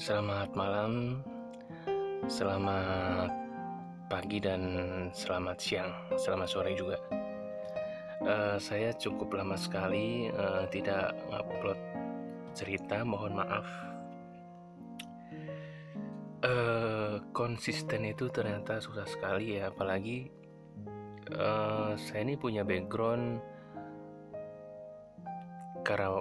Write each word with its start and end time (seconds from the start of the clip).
Selamat 0.00 0.48
malam, 0.56 1.20
selamat 2.24 3.28
pagi 4.08 4.40
dan 4.40 4.64
selamat 5.12 5.60
siang, 5.60 5.92
selamat 6.16 6.48
sore 6.48 6.72
juga. 6.72 6.96
Uh, 8.24 8.56
saya 8.56 8.96
cukup 8.96 9.36
lama 9.36 9.60
sekali 9.60 10.32
uh, 10.32 10.64
tidak 10.72 11.12
upload 11.28 11.76
cerita, 12.56 13.04
mohon 13.04 13.44
maaf. 13.44 13.68
Uh, 16.48 17.20
konsisten 17.36 18.08
itu 18.08 18.32
ternyata 18.32 18.80
susah 18.80 19.04
sekali 19.04 19.60
ya, 19.60 19.68
apalagi 19.68 20.32
uh, 21.36 21.92
saya 22.00 22.24
ini 22.24 22.40
punya 22.40 22.64
background 22.64 23.44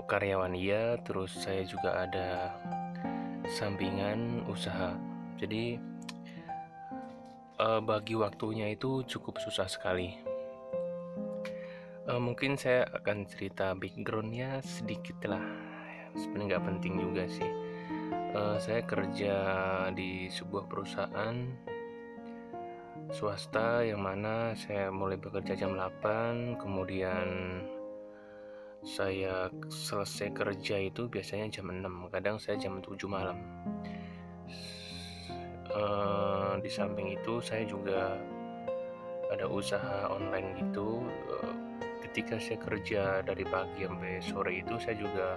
karyawan 0.04 0.52
iya, 0.52 1.00
terus 1.00 1.32
saya 1.32 1.64
juga 1.64 1.96
ada 2.04 2.60
sampingan 3.50 4.46
usaha. 4.46 4.94
Jadi 5.42 5.82
uh, 7.58 7.82
bagi 7.82 8.14
waktunya 8.14 8.70
itu 8.70 9.02
cukup 9.10 9.42
susah 9.42 9.66
sekali. 9.66 10.14
Uh, 12.06 12.22
mungkin 12.22 12.58
saya 12.58 12.86
akan 12.94 13.26
cerita 13.26 13.74
backgroundnya 13.74 14.62
sedikit 14.62 15.18
lah. 15.26 15.42
Sebenarnya 16.14 16.58
nggak 16.58 16.66
penting 16.70 16.94
juga 17.02 17.26
sih. 17.26 17.50
Uh, 18.30 18.62
saya 18.62 18.86
kerja 18.86 19.36
di 19.98 20.30
sebuah 20.30 20.70
perusahaan 20.70 21.38
swasta 23.10 23.82
yang 23.82 24.06
mana 24.06 24.54
saya 24.54 24.94
mulai 24.94 25.18
bekerja 25.18 25.58
jam 25.58 25.74
8 25.74 26.62
kemudian 26.62 27.26
saya 28.84 29.52
selesai 29.68 30.32
kerja 30.32 30.80
itu 30.80 31.12
biasanya 31.12 31.52
jam 31.52 31.68
6 31.72 31.84
kadang 32.14 32.40
saya 32.40 32.56
jam 32.56 32.80
7 32.80 32.96
malam. 33.12 33.38
Uh, 35.70 36.58
di 36.66 36.72
samping 36.72 37.14
itu 37.14 37.38
saya 37.46 37.62
juga 37.68 38.18
ada 39.30 39.46
usaha 39.46 40.10
online 40.10 40.58
gitu. 40.58 41.06
Uh, 41.30 41.54
ketika 42.10 42.42
saya 42.42 42.58
kerja 42.58 43.02
dari 43.22 43.46
pagi 43.46 43.86
sampai 43.86 44.18
sore 44.24 44.66
itu 44.66 44.76
saya 44.82 44.96
juga 44.98 45.28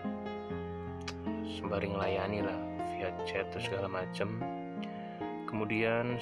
sembari 1.45 1.85
melayani 1.93 2.41
lah 2.41 2.59
via 2.97 3.13
chat 3.29 3.45
terus 3.53 3.69
segala 3.69 3.93
macam 3.93 4.41
kemudian 5.45 6.17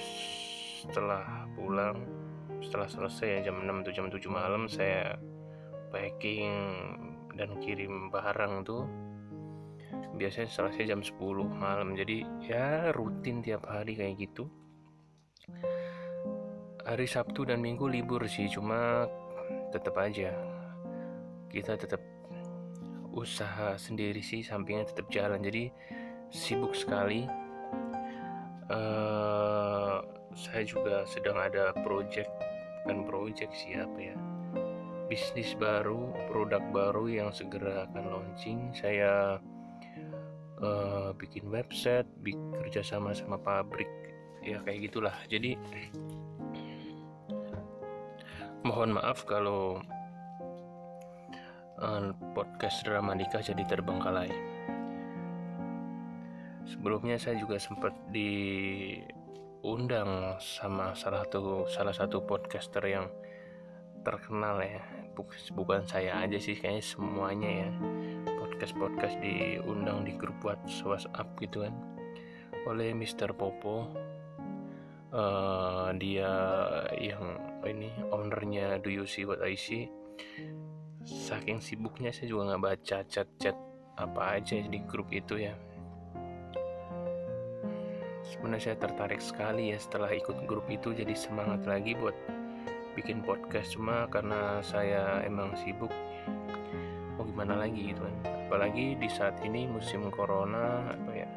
setelah 0.83 1.47
pulang 1.55 2.03
setelah 2.59 2.87
selesai 2.91 3.39
ya 3.39 3.39
jam 3.47 3.63
6 3.63 3.87
atau 3.87 3.93
jam 3.95 4.07
7 4.11 4.27
malam 4.27 4.67
saya 4.67 5.15
packing 5.89 6.51
dan 7.35 7.55
kirim 7.59 8.11
barang 8.11 8.67
tuh 8.67 8.83
biasanya 10.15 10.49
selesai 10.51 10.91
jam 10.91 11.01
10 11.01 11.17
malam. 11.55 11.95
Jadi 11.95 12.23
ya 12.43 12.91
rutin 12.91 13.39
tiap 13.39 13.67
hari 13.67 13.95
kayak 13.95 14.15
gitu. 14.19 14.47
Hari 16.81 17.07
Sabtu 17.07 17.47
dan 17.47 17.61
Minggu 17.61 17.87
libur 17.87 18.25
sih 18.27 18.49
cuma 18.51 19.07
tetap 19.71 19.95
aja. 19.97 20.33
Kita 21.47 21.75
tetap 21.77 22.01
usaha 23.11 23.75
sendiri 23.75 24.23
sih 24.23 24.43
sampingnya 24.43 24.91
tetap 24.91 25.07
jalan. 25.11 25.39
Jadi 25.43 25.71
sibuk 26.31 26.75
sekali. 26.75 27.27
Uh, 28.71 29.99
saya 30.31 30.63
juga 30.63 31.03
sedang 31.03 31.35
ada 31.35 31.75
project 31.83 32.31
dan 32.87 33.03
project 33.03 33.51
siapa 33.51 33.99
ya 33.99 34.30
bisnis 35.11 35.59
baru, 35.59 36.15
produk 36.31 36.63
baru 36.71 37.11
yang 37.11 37.35
segera 37.35 37.83
akan 37.83 38.15
launching. 38.15 38.71
Saya 38.71 39.43
uh, 40.63 41.11
bikin 41.19 41.51
website, 41.51 42.07
bekerja 42.23 42.79
sama 42.79 43.11
sama 43.11 43.35
pabrik, 43.35 43.91
ya 44.39 44.63
kayak 44.63 44.87
gitulah. 44.87 45.11
Jadi 45.27 45.59
mohon 48.63 48.95
maaf 48.95 49.27
kalau 49.27 49.83
uh, 51.83 52.15
podcast 52.31 52.87
drama 52.87 53.11
nikah 53.11 53.43
jadi 53.43 53.67
terbengkalai. 53.67 54.31
Sebelumnya 56.63 57.19
saya 57.19 57.35
juga 57.35 57.59
sempat 57.59 57.91
diundang 58.15 59.19
sama 60.39 60.95
salah 60.95 61.27
satu 61.27 61.67
salah 61.67 61.91
satu 61.91 62.23
podcaster 62.23 62.87
yang 62.87 63.11
terkenal 64.01 64.61
ya. 64.61 64.81
Bukan 65.53 65.85
saya 65.85 66.23
aja 66.25 66.37
sih 66.41 66.57
kayaknya 66.57 66.83
semuanya 66.83 67.49
ya. 67.49 67.69
Podcast 68.41 68.73
podcast 68.77 69.15
diundang 69.21 70.05
di 70.05 70.13
grup 70.17 70.41
WhatsApp 70.41 71.27
gitu 71.41 71.65
kan. 71.65 71.73
Oleh 72.65 72.93
Mr. 72.93 73.33
Popo. 73.33 73.89
Uh, 75.11 75.91
dia 75.99 76.31
yang 76.95 77.35
ini 77.67 77.91
ownernya 78.15 78.79
Do 78.79 78.87
You 78.87 79.03
See 79.03 79.27
What 79.27 79.43
I 79.43 79.59
See. 79.59 79.91
Saking 81.03 81.59
sibuknya 81.59 82.15
saya 82.15 82.31
juga 82.31 82.53
nggak 82.53 82.63
baca 82.63 82.97
chat-chat 83.03 83.57
apa 83.99 84.21
aja 84.39 84.63
di 84.63 84.79
grup 84.87 85.11
itu 85.11 85.35
ya. 85.35 85.53
Sebenarnya 88.31 88.71
saya 88.71 88.77
tertarik 88.79 89.19
sekali 89.19 89.75
ya 89.75 89.77
setelah 89.81 90.07
ikut 90.15 90.47
grup 90.47 90.63
itu 90.71 90.95
jadi 90.95 91.11
semangat 91.11 91.67
lagi 91.67 91.91
buat 91.99 92.15
bikin 92.93 93.23
podcast 93.23 93.75
cuma 93.75 94.07
karena 94.11 94.59
saya 94.59 95.23
emang 95.23 95.55
sibuk. 95.55 95.91
Mau 97.15 97.23
gimana 97.23 97.63
lagi 97.63 97.95
gitu 97.95 98.03
kan. 98.03 98.15
Apalagi 98.47 98.99
di 98.99 99.07
saat 99.07 99.39
ini 99.45 99.67
musim 99.67 100.11
corona 100.11 100.91
apa 100.91 101.11
ya 101.15 101.29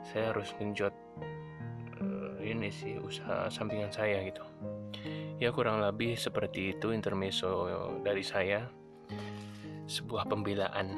saya 0.00 0.32
harus 0.32 0.50
genjot 0.56 0.94
uh, 2.00 2.34
ini 2.40 2.72
sih 2.72 2.96
usaha 2.96 3.52
sampingan 3.52 3.92
saya 3.92 4.24
gitu. 4.24 4.40
Ya 5.40 5.52
kurang 5.52 5.80
lebih 5.80 6.16
seperti 6.16 6.76
itu 6.76 6.92
intermezzo 6.92 7.68
dari 8.00 8.24
saya. 8.24 8.68
Sebuah 9.90 10.30
pembelaan. 10.30 10.96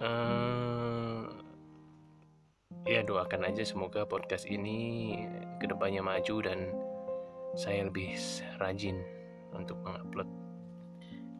Uh, 0.00 1.28
ya 2.90 3.04
doakan 3.04 3.46
aja 3.46 3.62
semoga 3.62 4.08
podcast 4.08 4.48
ini 4.48 5.14
ke 5.60 5.68
depannya 5.68 6.00
maju 6.00 6.36
dan 6.40 6.72
saya 7.58 7.86
lebih 7.86 8.14
rajin 8.62 9.02
untuk 9.54 9.80
mengupload 9.82 10.28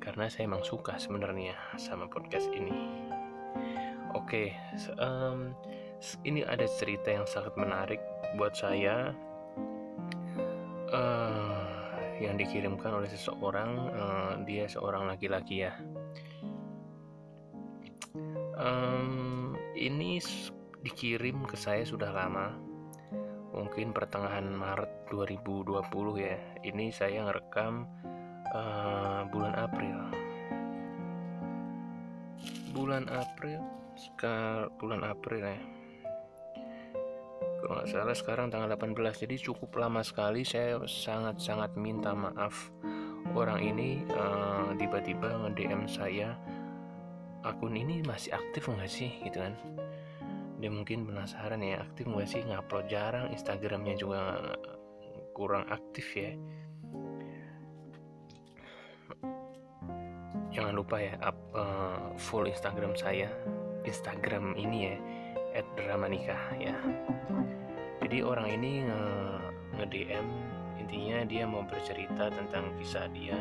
karena 0.00 0.32
saya 0.32 0.48
emang 0.48 0.64
suka 0.64 0.96
sebenarnya 0.96 1.54
sama 1.76 2.08
podcast 2.08 2.48
ini. 2.56 2.72
Oke, 4.16 4.50
okay, 4.50 4.96
um, 4.98 5.54
ini 6.24 6.42
ada 6.42 6.64
cerita 6.66 7.12
yang 7.12 7.28
sangat 7.28 7.54
menarik 7.54 8.00
buat 8.34 8.56
saya 8.56 9.12
uh, 10.90 11.70
yang 12.18 12.34
dikirimkan 12.40 12.90
oleh 12.90 13.06
seseorang. 13.06 13.70
Uh, 13.92 14.32
dia 14.48 14.66
seorang 14.66 15.06
laki-laki 15.06 15.68
ya. 15.68 15.76
Um, 18.56 19.54
ini 19.78 20.18
dikirim 20.80 21.44
ke 21.46 21.54
saya 21.54 21.84
sudah 21.84 22.10
lama 22.10 22.69
mungkin 23.50 23.90
pertengahan 23.90 24.46
Maret 24.46 25.10
2020 25.10 25.82
ya 26.22 26.38
ini 26.62 26.94
saya 26.94 27.26
ngerekam 27.26 27.86
uh, 28.54 29.26
bulan 29.30 29.54
April. 29.58 29.98
Bulan 32.70 33.10
April 33.10 33.60
sekarang 33.98 34.70
bulan 34.78 35.02
April 35.02 35.42
ya. 35.42 35.60
Kalau 37.60 37.76
nggak 37.76 37.88
salah 37.92 38.16
sekarang 38.16 38.46
tanggal 38.48 38.72
18 38.72 39.28
jadi 39.28 39.36
cukup 39.36 39.76
lama 39.76 40.00
sekali 40.00 40.46
saya 40.46 40.80
sangat-sangat 40.80 41.76
minta 41.76 42.16
maaf 42.16 42.72
orang 43.36 43.60
ini 43.60 44.00
uh, 44.16 44.72
tiba-tiba 44.80 45.44
nge-DM 45.44 45.84
saya 45.84 46.40
akun 47.44 47.76
ini 47.76 48.00
masih 48.06 48.32
aktif 48.32 48.64
nggak 48.64 48.88
sih? 48.88 49.12
Gitu 49.20 49.44
kan 49.44 49.52
dia 50.60 50.68
mungkin 50.68 51.08
penasaran 51.08 51.64
ya 51.64 51.80
aktif 51.80 52.04
nggak 52.04 52.28
sih 52.28 52.44
ngupload? 52.44 52.92
Jarang 52.92 53.32
Instagramnya 53.32 53.96
juga 53.96 54.36
kurang 55.32 55.64
aktif 55.72 56.04
ya. 56.12 56.36
Jangan 60.52 60.76
lupa 60.76 61.00
ya 61.00 61.16
up 61.24 61.38
uh, 61.56 62.12
full 62.20 62.44
Instagram 62.44 62.92
saya. 62.92 63.32
Instagram 63.88 64.52
ini 64.60 64.92
ya 64.92 64.96
at 65.56 65.66
nikah 66.12 66.44
ya. 66.60 66.76
Jadi 68.04 68.20
orang 68.20 68.52
ini 68.52 68.84
nge, 68.84 69.02
nge 69.80 69.86
DM 69.88 70.26
intinya 70.84 71.18
dia 71.24 71.44
mau 71.48 71.64
bercerita 71.64 72.28
tentang 72.28 72.76
kisah 72.76 73.08
dia. 73.16 73.40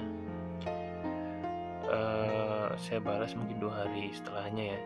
Uh, 1.89 2.72
saya 2.80 3.01
balas 3.01 3.36
mungkin 3.36 3.60
dua 3.60 3.83
hari 3.83 4.13
setelahnya 4.13 4.77
ya 4.77 4.80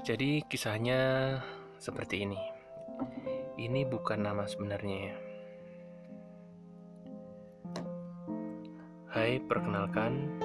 Jadi 0.09 0.41
kisahnya 0.49 1.37
seperti 1.77 2.25
ini 2.25 2.41
ini 3.61 3.85
bukan 3.85 4.25
nama 4.25 4.49
sebenarnya 4.49 4.99
ya. 5.13 5.17
Hai, 9.13 9.37
perkenalkan, 9.45 10.41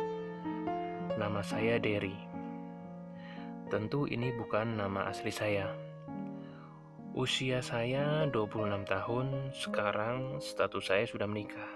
nama 1.16 1.40
saya 1.40 1.80
Derry. 1.80 2.12
Tentu 3.72 4.04
ini 4.04 4.36
bukan 4.36 4.84
nama 4.84 5.08
asli 5.08 5.32
saya. 5.32 5.72
Usia 7.16 7.64
saya 7.64 8.28
26 8.28 8.84
tahun, 8.84 9.56
sekarang 9.56 10.44
status 10.44 10.92
saya 10.92 11.08
sudah 11.08 11.30
menikah. 11.30 11.72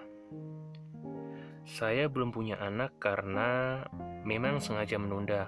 Saya 1.63 2.11
belum 2.11 2.35
punya 2.35 2.59
anak 2.59 2.99
karena 2.99 3.79
memang 4.27 4.59
sengaja 4.59 4.99
menunda. 4.99 5.47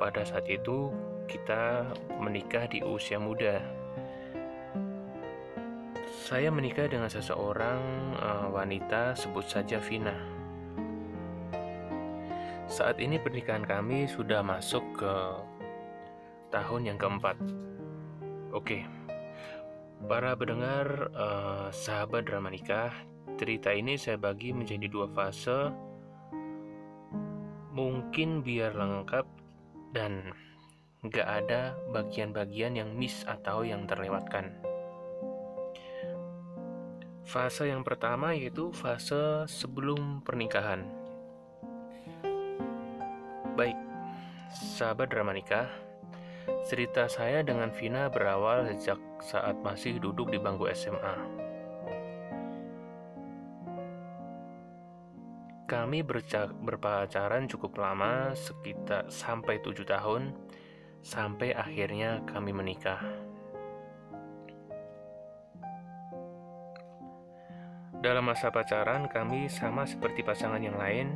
Pada 0.00 0.24
saat 0.26 0.48
itu, 0.48 0.90
kita 1.26 1.92
menikah 2.20 2.66
di 2.66 2.82
usia 2.82 3.18
muda, 3.18 3.62
saya 6.22 6.48
menikah 6.54 6.88
dengan 6.88 7.10
seseorang 7.10 7.80
uh, 8.16 8.48
wanita, 8.54 9.12
sebut 9.12 9.42
saja 9.44 9.82
Vina. 9.82 10.14
Saat 12.70 13.02
ini 13.04 13.20
pernikahan 13.20 13.68
kami 13.68 14.08
sudah 14.08 14.40
masuk 14.40 14.80
ke 14.96 15.14
tahun 16.48 16.88
yang 16.88 16.96
keempat. 16.96 17.36
Oke, 18.54 18.86
para 20.08 20.32
pendengar 20.32 21.12
uh, 21.12 21.68
sahabat 21.68 22.24
drama 22.24 22.48
nikah, 22.48 22.94
cerita 23.36 23.74
ini 23.74 24.00
saya 24.00 24.16
bagi 24.16 24.56
menjadi 24.56 24.88
dua 24.88 25.10
fase. 25.12 25.68
Mungkin 27.72 28.44
biar 28.44 28.76
lengkap 28.76 29.26
dan 29.96 30.32
nggak 31.02 31.26
ada 31.26 31.74
bagian-bagian 31.90 32.78
yang 32.78 32.94
miss 32.94 33.26
atau 33.26 33.66
yang 33.66 33.90
terlewatkan. 33.90 34.54
Fase 37.26 37.66
yang 37.66 37.82
pertama 37.82 38.38
yaitu 38.38 38.70
fase 38.70 39.42
sebelum 39.50 40.22
pernikahan. 40.22 40.86
Baik, 43.58 43.74
sahabat 44.54 45.10
drama 45.10 45.34
nikah, 45.34 45.66
cerita 46.70 47.10
saya 47.10 47.42
dengan 47.42 47.74
Vina 47.74 48.06
berawal 48.06 48.70
sejak 48.70 49.02
saat 49.18 49.58
masih 49.58 49.98
duduk 49.98 50.30
di 50.30 50.38
bangku 50.38 50.70
SMA. 50.70 51.18
Kami 55.66 56.04
berpacaran 56.62 57.50
cukup 57.50 57.74
lama, 57.80 58.38
sekitar 58.38 59.10
sampai 59.10 59.58
tujuh 59.64 59.88
tahun, 59.88 60.30
sampai 61.02 61.50
akhirnya 61.52 62.22
kami 62.24 62.54
menikah. 62.54 63.02
Dalam 68.02 68.26
masa 68.26 68.50
pacaran, 68.50 69.06
kami 69.06 69.46
sama 69.46 69.86
seperti 69.86 70.26
pasangan 70.26 70.58
yang 70.58 70.74
lain. 70.74 71.14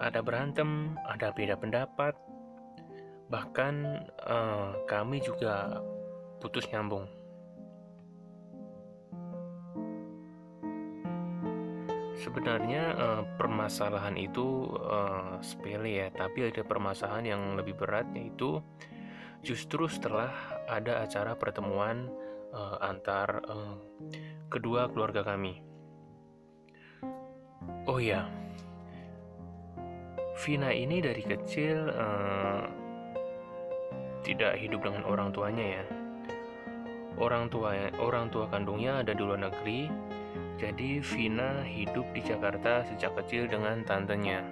Ada 0.00 0.24
berantem, 0.24 0.96
ada 1.04 1.28
beda 1.36 1.52
pendapat, 1.60 2.16
bahkan 3.28 4.04
uh, 4.24 4.72
kami 4.88 5.20
juga 5.20 5.84
putus 6.40 6.64
nyambung. 6.72 7.04
Sebenarnya 12.22 12.94
uh, 12.94 13.22
permasalahan 13.34 14.14
itu 14.14 14.70
uh, 14.78 15.42
sepele 15.42 16.06
ya, 16.06 16.08
tapi 16.14 16.46
ada 16.46 16.62
permasalahan 16.62 17.26
yang 17.34 17.42
lebih 17.58 17.74
berat 17.74 18.06
yaitu 18.14 18.62
justru 19.42 19.90
setelah 19.90 20.30
ada 20.70 21.02
acara 21.02 21.34
pertemuan 21.34 22.06
uh, 22.54 22.78
antar 22.78 23.42
uh, 23.50 23.74
kedua 24.46 24.86
keluarga 24.94 25.26
kami. 25.26 25.66
Oh 27.90 27.98
ya, 27.98 28.30
Vina 30.38 30.70
ini 30.70 31.02
dari 31.02 31.26
kecil 31.26 31.90
uh, 31.90 32.62
tidak 34.22 34.62
hidup 34.62 34.86
dengan 34.86 35.02
orang 35.10 35.34
tuanya 35.34 35.82
ya. 35.82 35.84
Orang 37.18 37.50
tua 37.50 37.74
orang 37.98 38.30
tua 38.30 38.46
kandungnya 38.46 39.02
ada 39.02 39.10
di 39.10 39.22
luar 39.26 39.42
negeri, 39.42 39.90
jadi 40.56 41.02
Vina 41.02 41.66
hidup 41.66 42.06
di 42.14 42.22
Jakarta 42.22 42.86
sejak 42.86 43.18
kecil 43.18 43.50
dengan 43.50 43.82
tantenya. 43.82 44.42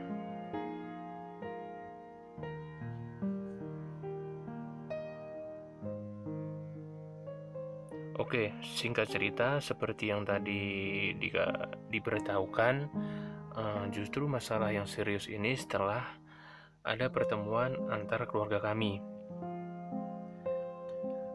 Oke, 8.21 8.55
singkat 8.63 9.11
cerita 9.11 9.59
seperti 9.59 10.13
yang 10.13 10.23
tadi 10.23 10.61
di, 11.19 11.29
diberitahukan, 11.91 12.75
uh, 13.59 13.85
justru 13.91 14.29
masalah 14.31 14.71
yang 14.71 14.87
serius 14.87 15.27
ini 15.27 15.59
setelah 15.59 16.05
ada 16.87 17.11
pertemuan 17.11 17.75
antara 17.91 18.29
keluarga 18.29 18.61
kami. 18.61 19.03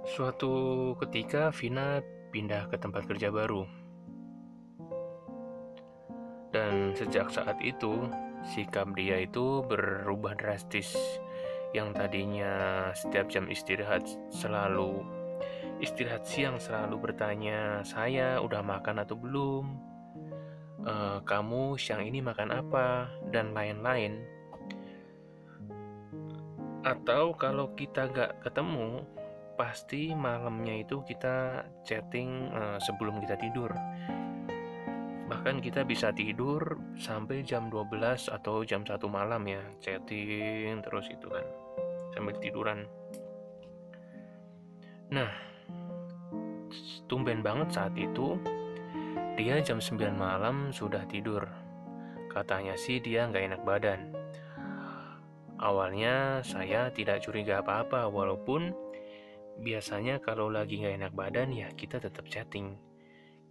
Suatu 0.06 0.94
ketika 1.02 1.50
Vina 1.52 2.00
pindah 2.30 2.70
ke 2.70 2.78
tempat 2.78 3.10
kerja 3.10 3.34
baru. 3.34 3.85
Dan 6.66 6.98
sejak 6.98 7.30
saat 7.30 7.62
itu, 7.62 8.10
sikap 8.42 8.90
dia 8.98 9.22
itu 9.22 9.62
berubah 9.70 10.34
drastis. 10.34 10.98
Yang 11.78 11.94
tadinya 11.94 12.54
setiap 12.98 13.30
jam 13.30 13.46
istirahat 13.46 14.02
selalu 14.34 15.06
istirahat 15.78 16.26
siang 16.26 16.58
selalu 16.58 17.12
bertanya, 17.12 17.86
"Saya 17.86 18.42
udah 18.42 18.66
makan 18.66 19.06
atau 19.06 19.14
belum?" 19.14 19.94
uh, 20.86 21.20
kamu 21.26 21.76
siang 21.76 22.06
ini 22.06 22.22
makan 22.22 22.54
apa, 22.54 23.10
dan 23.34 23.52
lain-lain. 23.52 24.24
Atau 26.86 27.34
kalau 27.36 27.74
kita 27.74 28.10
gak 28.14 28.46
ketemu, 28.46 29.02
pasti 29.58 30.14
malamnya 30.14 30.86
itu 30.86 31.02
kita 31.02 31.66
chatting 31.82 32.54
uh, 32.54 32.78
sebelum 32.78 33.18
kita 33.18 33.36
tidur. 33.42 33.74
Bahkan 35.26 35.58
kita 35.58 35.82
bisa 35.82 36.14
tidur 36.14 36.78
sampai 37.02 37.42
jam 37.42 37.74
12 37.74 38.30
atau 38.30 38.62
jam 38.62 38.86
1 38.86 39.02
malam 39.10 39.42
ya, 39.50 39.62
chatting 39.82 40.86
terus 40.86 41.10
itu 41.10 41.26
kan, 41.26 41.46
sambil 42.14 42.38
tiduran. 42.38 42.86
Nah, 45.10 45.34
tumben 47.10 47.42
banget 47.42 47.74
saat 47.74 47.94
itu 47.98 48.38
dia 49.34 49.58
jam 49.66 49.82
9 49.82 50.14
malam 50.14 50.70
sudah 50.70 51.02
tidur. 51.10 51.42
Katanya 52.30 52.78
sih 52.78 53.02
dia 53.02 53.26
nggak 53.26 53.46
enak 53.50 53.62
badan. 53.66 54.14
Awalnya 55.58 56.46
saya 56.46 56.92
tidak 56.94 57.24
curiga 57.26 57.66
apa-apa 57.66 58.12
walaupun 58.12 58.76
biasanya 59.64 60.20
kalau 60.20 60.52
lagi 60.52 60.84
nggak 60.84 61.00
enak 61.00 61.14
badan 61.16 61.50
ya 61.50 61.72
kita 61.74 61.98
tetap 61.98 62.28
chatting. 62.28 62.76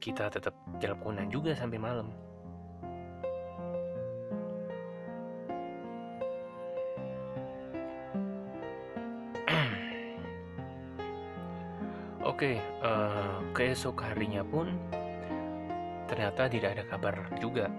Kita 0.04 0.28
tetap 0.28 0.52
teleponan 0.84 1.32
juga 1.32 1.56
sampai 1.56 1.80
malam. 1.80 2.12
Oke, 12.20 12.36
okay, 12.36 12.60
uh, 12.84 12.84
eh, 12.84 13.40
keesok 13.56 14.04
harinya 14.04 14.44
pun 14.44 14.76
ternyata 16.04 16.52
tidak 16.52 16.76
ada 16.76 16.84
kabar 16.84 17.24
juga. 17.40 17.72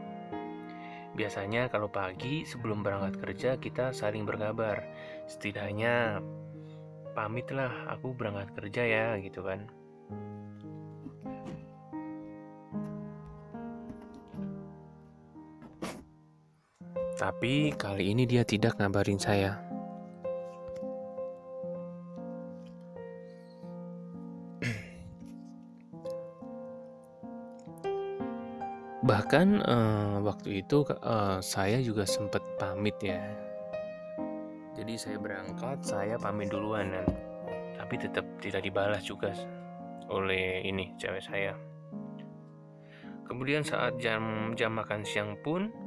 Biasanya 1.13 1.69
kalau 1.69 1.93
pagi 1.93 2.41
sebelum 2.41 2.81
berangkat 2.81 3.21
kerja 3.21 3.61
kita 3.61 3.93
saling 3.93 4.25
berkabar. 4.25 4.81
Setidaknya 5.29 6.25
pamitlah 7.13 7.85
aku 7.85 8.17
berangkat 8.17 8.49
kerja 8.57 8.81
ya 8.81 9.13
gitu 9.21 9.45
kan. 9.45 9.69
Tapi 17.15 17.71
kali 17.79 18.11
ini 18.11 18.27
dia 18.27 18.43
tidak 18.43 18.75
ngabarin 18.75 19.15
saya. 19.15 19.55
Bahkan 29.07 29.63
uh, 29.63 30.19
waktu 30.27 30.59
itu 30.59 30.83
uh, 30.91 31.39
saya 31.39 31.79
juga 31.79 32.03
sempat 32.03 32.43
pamit 32.59 32.99
ya. 32.99 33.23
Jadi 34.75 34.99
saya 34.99 35.15
berangkat, 35.15 35.87
saya 35.87 36.19
pamit 36.19 36.51
duluan 36.51 36.91
dan 36.91 37.07
tapi 37.79 37.95
tetap 37.95 38.27
tidak 38.43 38.59
dibalas 38.59 39.07
juga 39.07 39.31
oleh 40.11 40.67
ini 40.67 40.91
cewek 40.99 41.23
saya. 41.23 41.55
Kemudian 43.23 43.63
saat 43.63 43.95
jam 44.03 44.51
jam 44.59 44.75
makan 44.75 45.07
siang 45.07 45.39
pun 45.39 45.84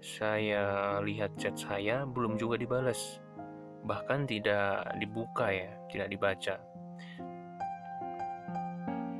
saya 0.00 0.96
lihat 1.04 1.36
chat 1.36 1.52
saya 1.60 2.08
belum 2.08 2.40
juga 2.40 2.56
dibalas. 2.56 3.20
Bahkan 3.84 4.24
tidak 4.28 4.96
dibuka 4.96 5.52
ya, 5.52 5.72
tidak 5.92 6.08
dibaca. 6.08 6.56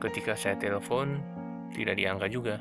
Ketika 0.00 0.32
saya 0.32 0.56
telepon, 0.56 1.20
tidak 1.76 2.00
diangkat 2.00 2.30
juga. 2.32 2.56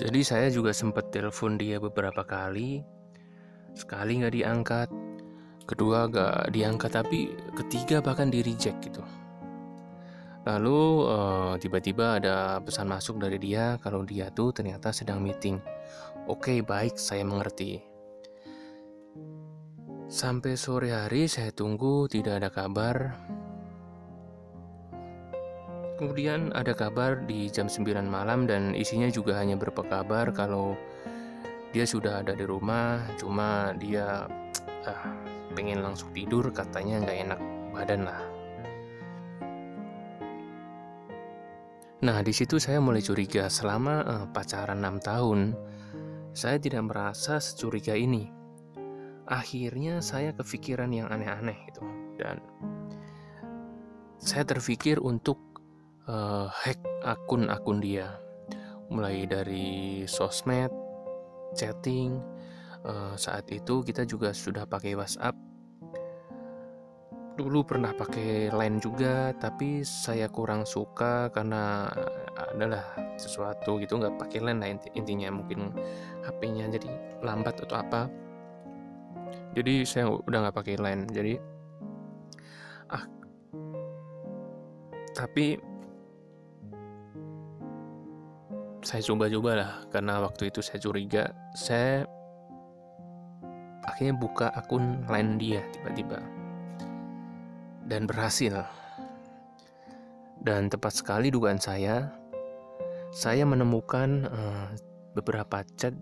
Jadi 0.00 0.20
saya 0.24 0.48
juga 0.48 0.72
sempat 0.72 1.12
telepon 1.12 1.60
dia 1.60 1.76
beberapa 1.76 2.24
kali. 2.24 2.84
Sekali 3.76 4.20
nggak 4.20 4.34
diangkat, 4.36 4.88
kedua 5.68 6.08
nggak 6.08 6.52
diangkat 6.52 6.90
tapi 6.92 7.32
ketiga 7.56 8.00
bahkan 8.00 8.32
di 8.32 8.40
reject 8.44 8.80
gitu. 8.84 9.04
Lalu 10.40 10.80
uh, 11.04 11.54
tiba-tiba 11.60 12.16
ada 12.16 12.56
pesan 12.64 12.88
masuk 12.88 13.20
dari 13.20 13.36
dia 13.36 13.76
kalau 13.84 14.08
dia 14.08 14.32
tuh 14.32 14.56
ternyata 14.56 14.88
sedang 14.88 15.20
meeting. 15.20 15.60
Oke, 16.32 16.64
baik, 16.64 16.96
saya 16.96 17.26
mengerti. 17.28 17.84
Sampai 20.10 20.56
sore 20.56 20.96
hari 20.96 21.28
saya 21.28 21.52
tunggu 21.52 22.08
tidak 22.08 22.40
ada 22.40 22.48
kabar. 22.48 23.14
Kemudian 26.00 26.56
ada 26.56 26.72
kabar 26.72 27.20
di 27.28 27.52
jam 27.52 27.68
9 27.68 28.08
malam 28.08 28.48
dan 28.48 28.72
isinya 28.72 29.12
juga 29.12 29.36
hanya 29.36 29.60
berupa 29.60 29.84
kabar 29.84 30.32
kalau 30.32 30.72
dia 31.76 31.84
sudah 31.84 32.24
ada 32.24 32.32
di 32.32 32.48
rumah, 32.48 33.04
cuma 33.20 33.76
dia 33.76 34.24
uh, 34.88 35.12
pengen 35.52 35.84
langsung 35.84 36.08
tidur 36.16 36.48
katanya 36.50 37.04
nggak 37.04 37.18
enak 37.28 37.40
badan 37.76 38.02
lah. 38.08 38.29
Nah, 42.00 42.24
di 42.24 42.32
situ 42.32 42.56
saya 42.56 42.80
mulai 42.80 43.04
curiga 43.04 43.52
selama 43.52 43.94
uh, 44.08 44.26
pacaran 44.32 44.80
6 44.80 45.04
tahun, 45.04 45.52
saya 46.32 46.56
tidak 46.56 46.88
merasa 46.88 47.36
securiga 47.36 47.92
ini. 47.92 48.24
Akhirnya 49.28 50.00
saya 50.00 50.32
kepikiran 50.32 50.88
yang 50.96 51.12
aneh-aneh 51.12 51.60
gitu 51.68 51.84
dan 52.16 52.40
saya 54.16 54.48
terpikir 54.48 54.96
untuk 54.96 55.36
uh, 56.08 56.48
hack 56.48 56.80
akun-akun 57.04 57.84
dia. 57.84 58.16
Mulai 58.88 59.28
dari 59.28 60.02
sosmed, 60.08 60.72
chatting, 61.52 62.16
uh, 62.88 63.12
saat 63.20 63.44
itu 63.52 63.84
kita 63.84 64.08
juga 64.08 64.32
sudah 64.32 64.64
pakai 64.64 64.96
WhatsApp 64.96 65.49
dulu 67.40 67.64
pernah 67.64 67.96
pakai 67.96 68.52
line 68.52 68.76
juga 68.76 69.32
tapi 69.32 69.80
saya 69.80 70.28
kurang 70.28 70.68
suka 70.68 71.32
karena 71.32 71.88
adalah 72.52 72.84
sesuatu 73.16 73.80
gitu 73.80 73.96
nggak 73.96 74.20
pakai 74.20 74.44
line 74.44 74.60
lah 74.60 74.68
intinya 74.92 75.32
mungkin 75.32 75.72
HP-nya 76.20 76.68
jadi 76.68 76.88
lambat 77.24 77.64
atau 77.64 77.80
apa. 77.80 78.12
Jadi 79.56 79.88
saya 79.88 80.12
udah 80.12 80.38
nggak 80.46 80.56
pakai 80.60 80.76
line 80.76 81.08
jadi 81.08 81.34
ah 82.92 83.04
tapi 85.16 85.56
saya 88.84 89.00
coba-coba 89.00 89.50
lah 89.56 89.72
karena 89.88 90.20
waktu 90.20 90.52
itu 90.52 90.60
saya 90.60 90.78
curiga 90.80 91.32
saya 91.56 92.04
akhirnya 93.84 94.14
buka 94.16 94.46
akun 94.52 95.04
line 95.08 95.36
dia 95.36 95.60
tiba-tiba 95.72 96.39
dan 97.90 98.06
berhasil. 98.06 98.62
Dan 100.40 100.70
tepat 100.70 101.02
sekali 101.02 101.28
dugaan 101.34 101.58
saya, 101.58 102.14
saya 103.10 103.42
menemukan 103.42 104.30
uh, 104.30 104.70
beberapa 105.18 105.66
chat 105.74 105.92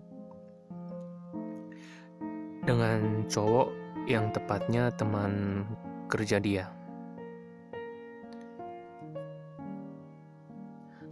dengan 2.61 3.25
cowok 3.25 3.73
yang 4.05 4.29
tepatnya 4.29 4.93
teman 4.93 5.65
kerja 6.05 6.37
dia. 6.37 6.69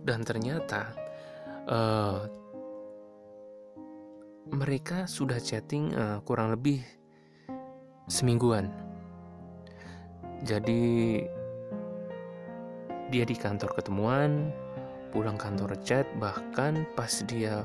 Dan 0.07 0.23
ternyata 0.23 0.95
uh, 1.67 2.23
mereka 4.55 5.03
sudah 5.03 5.41
chatting 5.41 5.91
uh, 5.91 6.23
kurang 6.23 6.55
lebih 6.55 6.79
semingguan 8.07 8.86
jadi 10.45 10.83
dia 13.07 13.23
di 13.23 13.35
kantor 13.39 13.71
ketemuan, 13.79 14.51
pulang 15.15 15.39
kantor 15.39 15.73
chat, 15.81 16.05
bahkan 16.19 16.83
pas 16.93 17.23
dia 17.25 17.63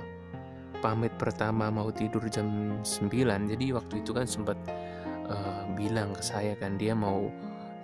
pamit 0.83 1.15
pertama 1.15 1.71
mau 1.71 1.95
tidur 1.95 2.27
jam 2.27 2.75
9 2.83 3.07
jadi 3.55 3.67
waktu 3.79 4.03
itu 4.03 4.11
kan 4.11 4.27
sempat 4.27 4.59
uh, 5.31 5.63
bilang 5.79 6.11
ke 6.11 6.23
saya 6.27 6.59
kan 6.59 6.75
dia 6.75 6.91
mau 6.91 7.31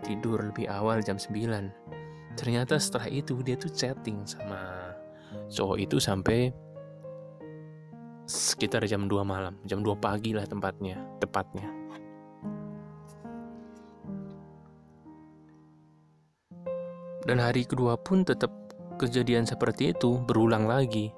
tidur 0.02 0.42
lebih 0.42 0.66
awal 0.66 0.98
jam 0.98 1.14
9 1.14 2.34
ternyata 2.34 2.74
setelah 2.74 3.06
itu 3.06 3.38
dia 3.46 3.54
tuh 3.54 3.70
chatting 3.70 4.26
sama 4.26 4.90
cowok 5.46 5.78
itu 5.78 6.02
sampai 6.02 6.50
sekitar 8.26 8.82
jam 8.90 9.06
2 9.06 9.14
malam 9.22 9.54
jam 9.62 9.78
2 9.78 9.94
pagi 10.02 10.34
lah 10.34 10.44
tempatnya 10.44 10.98
tepatnya 11.22 11.77
Dan 17.28 17.44
hari 17.44 17.68
kedua 17.68 18.00
pun 18.00 18.24
tetap 18.24 18.48
kejadian 18.96 19.44
seperti 19.44 19.92
itu 19.92 20.16
berulang 20.24 20.64
lagi. 20.64 21.12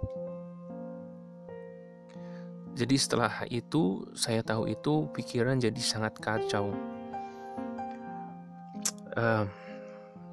Jadi 2.75 2.97
setelah 2.99 3.47
itu 3.47 4.11
saya 4.19 4.43
tahu 4.43 4.67
itu 4.67 5.07
pikiran 5.15 5.63
jadi 5.63 5.79
sangat 5.79 6.19
kacau. 6.19 6.75
Uh, 9.15 9.47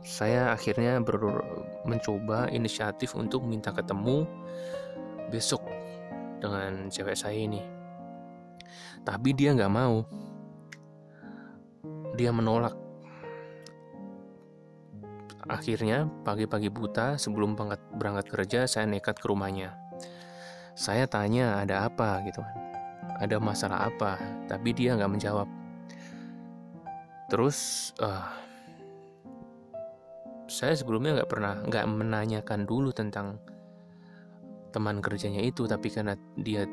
saya 0.01 0.49
akhirnya 0.49 0.97
ber 0.97 1.45
mencoba 1.85 2.49
inisiatif 2.49 3.13
untuk 3.13 3.45
minta 3.45 3.69
ketemu 3.69 4.25
besok 5.29 5.61
dengan 6.41 6.89
cewek 6.89 7.13
saya 7.13 7.37
ini. 7.37 7.61
Tapi 9.05 9.29
dia 9.37 9.53
nggak 9.53 9.73
mau. 9.77 10.01
Dia 12.17 12.33
menolak 12.33 12.86
Akhirnya, 15.47 16.11
pagi-pagi 16.27 16.67
buta 16.67 17.15
sebelum 17.15 17.55
berangkat, 17.95 18.27
kerja, 18.27 18.67
saya 18.67 18.83
nekat 18.83 19.15
ke 19.15 19.31
rumahnya. 19.31 19.79
Saya 20.75 21.07
tanya 21.07 21.63
ada 21.63 21.87
apa 21.87 22.19
gitu 22.27 22.43
kan. 22.43 22.55
Ada 23.23 23.39
masalah 23.39 23.87
apa, 23.87 24.19
tapi 24.51 24.75
dia 24.75 24.93
nggak 24.99 25.11
menjawab. 25.11 25.47
Terus, 27.31 27.91
uh, 28.03 28.27
saya 30.51 30.75
sebelumnya 30.75 31.23
nggak 31.23 31.31
pernah 31.31 31.59
nggak 31.63 31.85
menanyakan 31.91 32.67
dulu 32.67 32.91
tentang 32.91 33.39
teman 34.75 34.99
kerjanya 34.99 35.43
itu, 35.43 35.63
tapi 35.63 35.87
karena 35.87 36.19
dia 36.35 36.67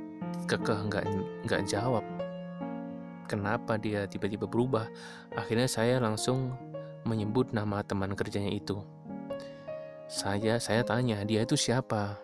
kekeh 0.51 0.91
nggak 0.91 1.05
nggak 1.47 1.63
jawab, 1.71 2.05
kenapa 3.27 3.79
dia 3.81 4.05
tiba-tiba 4.07 4.45
berubah? 4.47 4.87
Akhirnya 5.35 5.67
saya 5.71 5.99
langsung 5.99 6.55
menyebut 7.05 7.53
nama 7.53 7.85
teman 7.85 8.17
kerjanya 8.17 8.51
itu. 8.51 8.81
Saya 10.05 10.61
saya 10.61 10.85
tanya, 10.85 11.25
dia 11.25 11.45
itu 11.45 11.57
siapa? 11.57 12.21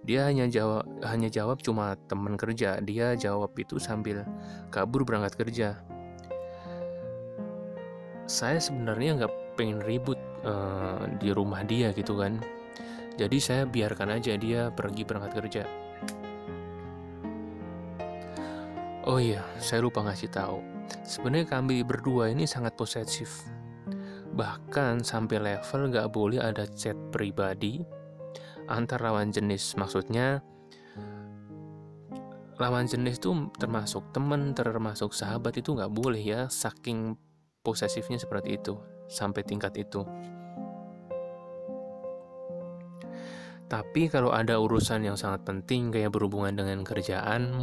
Dia 0.00 0.32
hanya 0.32 0.48
jawab 0.48 0.88
hanya 1.04 1.28
jawab 1.28 1.60
cuma 1.60 1.96
teman 2.08 2.40
kerja. 2.40 2.80
Dia 2.80 3.12
jawab 3.16 3.52
itu 3.60 3.76
sambil 3.76 4.24
kabur 4.72 5.04
berangkat 5.04 5.36
kerja. 5.36 5.68
Saya 8.24 8.56
sebenarnya 8.56 9.20
nggak 9.20 9.32
pengen 9.60 9.84
ribut 9.84 10.16
uh, 10.44 11.04
di 11.20 11.32
rumah 11.36 11.60
dia 11.68 11.92
gitu 11.92 12.16
kan. 12.16 12.40
Jadi 13.20 13.36
saya 13.36 13.68
biarkan 13.68 14.16
aja 14.16 14.32
dia 14.40 14.72
pergi 14.72 15.04
berangkat 15.04 15.32
kerja. 15.36 15.62
Oh 19.04 19.20
iya, 19.20 19.44
saya 19.60 19.84
lupa 19.84 20.00
ngasih 20.00 20.32
tahu. 20.32 20.64
Sebenarnya 21.04 21.48
kami 21.48 21.84
berdua 21.84 22.32
ini 22.32 22.48
sangat 22.48 22.72
posesif 22.78 23.59
Bahkan 24.30 25.02
sampai 25.02 25.38
level 25.42 25.90
gak 25.90 26.10
boleh 26.14 26.38
ada 26.38 26.66
chat 26.70 26.96
pribadi 27.10 27.82
antar 28.70 29.02
lawan 29.02 29.34
jenis. 29.34 29.74
Maksudnya 29.74 30.38
lawan 32.60 32.84
jenis 32.84 33.16
itu 33.16 33.32
termasuk 33.56 34.12
teman 34.12 34.52
termasuk 34.52 35.16
sahabat 35.16 35.56
itu 35.56 35.72
nggak 35.72 35.96
boleh 35.96 36.20
ya 36.20 36.44
saking 36.52 37.16
posesifnya 37.64 38.20
seperti 38.20 38.60
itu 38.60 38.76
sampai 39.08 39.40
tingkat 39.48 39.72
itu 39.80 40.04
tapi 43.64 44.12
kalau 44.12 44.28
ada 44.28 44.60
urusan 44.60 45.08
yang 45.08 45.16
sangat 45.16 45.40
penting 45.48 45.88
kayak 45.88 46.12
berhubungan 46.12 46.52
dengan 46.52 46.84
kerjaan 46.84 47.56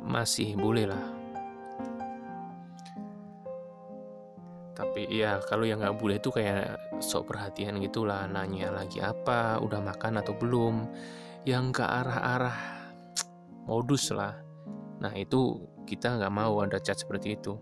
masih 0.00 0.56
boleh 0.56 0.88
tapi 4.78 5.10
ya 5.10 5.42
kalau 5.42 5.66
yang 5.66 5.82
nggak 5.82 5.98
boleh 5.98 6.22
itu 6.22 6.30
kayak 6.30 6.78
sok 7.02 7.34
perhatian 7.34 7.82
gitulah 7.82 8.30
nanya 8.30 8.70
lagi 8.70 9.02
apa 9.02 9.58
udah 9.58 9.82
makan 9.82 10.22
atau 10.22 10.38
belum 10.38 10.86
yang 11.42 11.74
ke 11.74 11.82
arah-arah 11.82 12.54
modus 13.66 14.14
lah. 14.14 14.38
Nah 15.02 15.10
itu 15.18 15.66
kita 15.82 16.22
nggak 16.22 16.30
mau 16.30 16.62
ada 16.62 16.78
chat 16.78 16.94
seperti 16.94 17.34
itu. 17.34 17.58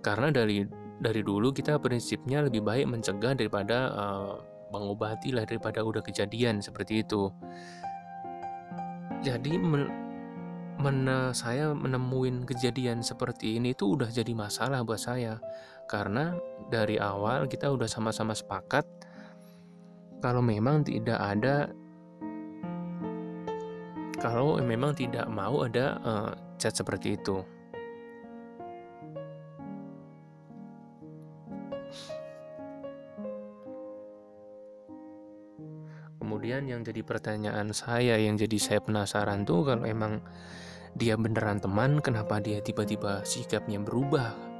Karena 0.00 0.32
dari 0.32 0.64
dari 0.96 1.20
dulu 1.20 1.52
kita 1.52 1.76
prinsipnya 1.76 2.40
lebih 2.40 2.64
baik 2.64 2.88
mencegah 2.88 3.36
daripada 3.36 3.92
uh, 3.92 4.34
mengobati 4.72 5.36
lah 5.36 5.44
daripada 5.44 5.84
udah 5.84 6.00
kejadian 6.00 6.64
seperti 6.64 7.04
itu. 7.04 7.28
Jadi 9.20 9.60
men, 9.60 9.92
men, 10.80 11.04
saya 11.36 11.76
menemuin 11.76 12.48
kejadian 12.48 13.04
seperti 13.04 13.60
ini 13.60 13.76
itu 13.76 13.92
udah 13.92 14.08
jadi 14.08 14.32
masalah 14.32 14.80
buat 14.82 14.98
saya 14.98 15.36
karena 15.92 16.32
dari 16.72 16.96
awal 16.96 17.44
kita 17.44 17.68
udah 17.68 17.84
sama-sama 17.84 18.32
sepakat 18.32 18.88
kalau 20.24 20.40
memang 20.40 20.80
tidak 20.80 21.20
ada 21.20 21.68
kalau 24.16 24.56
memang 24.56 24.96
tidak 24.96 25.28
mau 25.28 25.68
ada 25.68 26.00
uh, 26.00 26.30
chat 26.56 26.72
seperti 26.72 27.20
itu. 27.20 27.44
Kemudian 36.22 36.70
yang 36.70 36.86
jadi 36.86 37.02
pertanyaan 37.02 37.74
saya, 37.74 38.14
yang 38.14 38.38
jadi 38.38 38.56
saya 38.62 38.80
penasaran 38.80 39.42
tuh 39.42 39.66
kalau 39.66 39.84
emang 39.84 40.22
dia 40.94 41.18
beneran 41.18 41.58
teman, 41.58 41.98
kenapa 41.98 42.38
dia 42.38 42.62
tiba-tiba 42.62 43.26
sikapnya 43.26 43.82
berubah? 43.82 44.51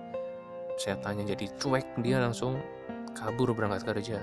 Saya 0.76 0.96
tanya 1.00 1.22
jadi 1.28 1.46
cuek, 1.60 2.00
dia 2.00 2.20
langsung 2.20 2.58
kabur 3.12 3.52
berangkat 3.52 3.84
kerja. 3.84 4.18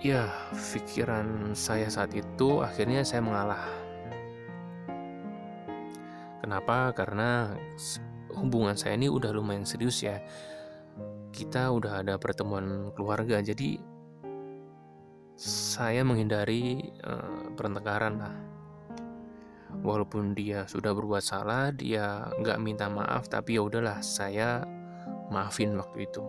Ya 0.00 0.28
pikiran 0.52 1.56
saya 1.56 1.88
saat 1.88 2.12
itu 2.12 2.60
akhirnya 2.62 3.02
saya 3.02 3.24
mengalah. 3.24 3.64
Kenapa? 6.44 6.94
Karena 6.94 7.56
hubungan 8.36 8.78
saya 8.78 8.94
ini 8.94 9.10
udah 9.10 9.34
lumayan 9.34 9.66
serius 9.66 10.04
ya. 10.04 10.20
Kita 11.32 11.72
udah 11.72 12.04
ada 12.04 12.14
pertemuan 12.16 12.92
keluarga 12.96 13.42
jadi 13.42 13.80
saya 15.36 16.00
menghindari 16.00 16.80
uh, 17.04 17.52
pertengkaran 17.52 18.16
lah 18.16 18.55
walaupun 19.84 20.32
dia 20.36 20.64
sudah 20.64 20.92
berbuat 20.96 21.24
salah 21.24 21.72
dia 21.72 22.28
nggak 22.40 22.60
minta 22.62 22.86
maaf 22.88 23.28
tapi 23.28 23.58
ya 23.58 23.66
udahlah 23.66 24.00
saya 24.00 24.62
maafin 25.30 25.74
waktu 25.74 26.06
itu. 26.06 26.22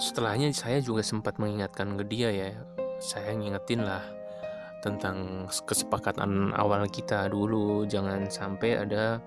Setelahnya 0.00 0.48
saya 0.56 0.80
juga 0.80 1.04
sempat 1.04 1.36
mengingatkan 1.36 2.00
ke 2.00 2.04
dia 2.08 2.32
ya. 2.32 2.50
Saya 3.04 3.36
ngingetin 3.36 3.84
lah 3.84 4.00
tentang 4.80 5.44
kesepakatan 5.68 6.56
awal 6.56 6.88
kita 6.88 7.28
dulu. 7.28 7.84
Jangan 7.84 8.24
sampai 8.32 8.80
ada 8.80 9.20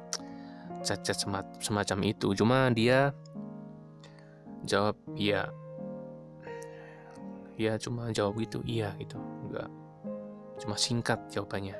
cacat 0.81 1.29
semacam 1.61 1.99
itu. 2.01 2.33
Cuma 2.33 2.73
dia 2.73 3.13
jawab 4.65 4.97
iya 5.13 5.45
ya 7.57 7.77
cuma 7.77 8.09
jawab 8.09 8.41
itu 8.41 8.61
iya 8.65 8.93
gitu. 8.97 9.17
Enggak. 9.49 9.69
Cuma 10.61 10.75
singkat 10.77 11.19
jawabannya. 11.29 11.77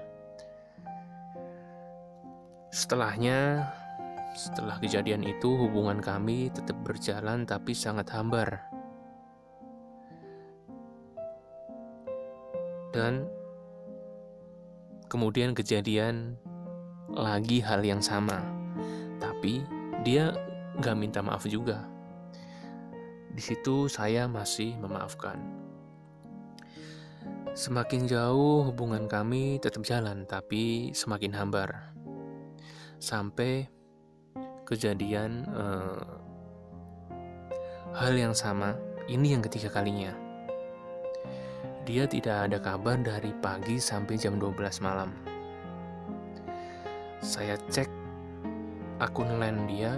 Setelahnya 2.73 3.69
setelah 4.33 4.81
kejadian 4.81 5.21
itu 5.21 5.45
hubungan 5.53 6.01
kami 6.01 6.49
tetap 6.49 6.77
berjalan 6.81 7.45
tapi 7.45 7.77
sangat 7.77 8.09
hambar. 8.09 8.65
Dan 12.93 13.25
kemudian 15.09 15.53
kejadian 15.53 16.37
lagi 17.13 17.61
hal 17.61 17.85
yang 17.85 18.01
sama. 18.01 18.41
Tapi 19.21 19.61
dia 20.01 20.33
nggak 20.81 20.97
minta 20.97 21.21
maaf 21.21 21.45
juga. 21.45 21.85
Di 23.33 23.41
situ 23.41 23.89
saya 23.89 24.29
masih 24.29 24.77
memaafkan 24.77 25.62
semakin 27.53 28.09
jauh 28.09 28.69
hubungan 28.69 29.05
kami 29.05 29.61
tetap 29.61 29.85
jalan 29.85 30.25
tapi 30.25 30.89
semakin 30.97 31.33
hambar 31.37 31.93
sampai 32.97 33.69
kejadian 34.65 35.45
eh, 35.49 36.05
hal 37.93 38.13
yang 38.17 38.33
sama 38.33 38.73
ini 39.05 39.37
yang 39.37 39.45
ketiga 39.45 39.69
kalinya 39.69 40.23
dia 41.83 42.07
tidak 42.07 42.47
ada 42.47 42.57
kabar 42.63 42.95
dari 42.95 43.35
pagi 43.43 43.75
sampai 43.75 44.15
jam 44.15 44.39
12 44.39 44.55
malam. 44.79 45.11
Saya 47.19 47.59
cek 47.67 47.91
akun 49.03 49.35
line 49.35 49.67
dia, 49.67 49.91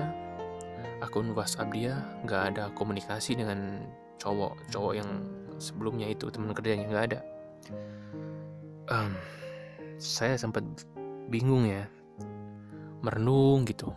akun 1.05 1.29
WhatsApp 1.37 1.69
dia, 1.69 1.93
nggak 2.25 2.41
ada 2.57 2.73
komunikasi 2.73 3.37
dengan 3.37 3.85
cowok, 4.17 4.57
cowok 4.73 4.93
yang 4.97 5.09
sebelumnya 5.61 6.09
itu 6.09 6.25
teman 6.33 6.57
kerjanya 6.57 6.89
nggak 6.89 7.05
ada. 7.13 7.34
Um, 8.85 9.17
saya 9.97 10.37
sempat 10.37 10.61
bingung 11.31 11.65
ya, 11.65 11.89
merenung 13.01 13.65
gitu, 13.65 13.89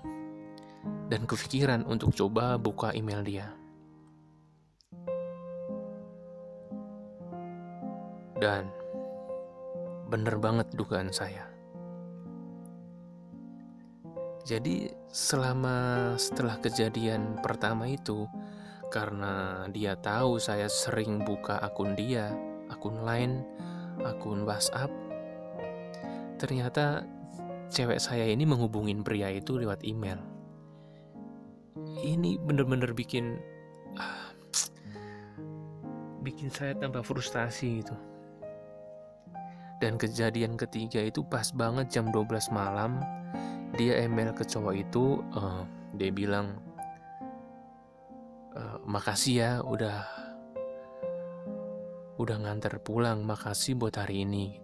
dan 1.12 1.28
kepikiran 1.28 1.84
untuk 1.84 2.16
coba 2.16 2.56
buka 2.56 2.96
email 2.96 3.20
dia. 3.20 3.52
Dan 8.38 8.70
bener 10.08 10.38
banget 10.40 10.70
dugaan 10.72 11.12
saya. 11.12 11.44
Jadi 14.48 14.88
selama 15.12 16.16
setelah 16.16 16.56
kejadian 16.56 17.36
pertama 17.44 17.84
itu, 17.92 18.24
karena 18.88 19.66
dia 19.68 19.92
tahu 20.00 20.40
saya 20.40 20.72
sering 20.72 21.20
buka 21.20 21.60
akun 21.60 21.92
dia, 21.92 22.32
akun 22.78 23.02
lain, 23.02 23.42
akun 24.06 24.46
WhatsApp, 24.46 24.94
ternyata 26.38 27.02
cewek 27.74 27.98
saya 27.98 28.30
ini 28.30 28.46
menghubungin 28.46 29.02
pria 29.02 29.34
itu 29.34 29.58
lewat 29.58 29.82
email. 29.82 30.22
Ini 31.98 32.38
bener-bener 32.38 32.94
bikin 32.94 33.42
ah, 33.98 34.30
bikin 36.22 36.54
saya 36.54 36.78
tambah 36.78 37.02
frustasi 37.02 37.82
gitu. 37.82 37.98
Dan 39.78 39.94
kejadian 39.94 40.58
ketiga 40.58 41.02
itu 41.02 41.22
pas 41.22 41.54
banget 41.54 41.86
jam 41.94 42.10
12 42.10 42.50
malam 42.50 42.98
Dia 43.78 44.02
email 44.02 44.34
ke 44.34 44.42
cowok 44.42 44.74
itu 44.74 45.22
uh, 45.38 45.62
Dia 45.94 46.10
bilang 46.10 46.58
uh, 48.58 48.82
Makasih 48.82 49.34
ya 49.38 49.50
udah 49.62 50.02
Udah 52.18 52.36
nganter 52.36 52.82
pulang 52.82 53.22
Makasih 53.22 53.78
buat 53.78 53.94
hari 53.94 54.26
ini. 54.26 54.58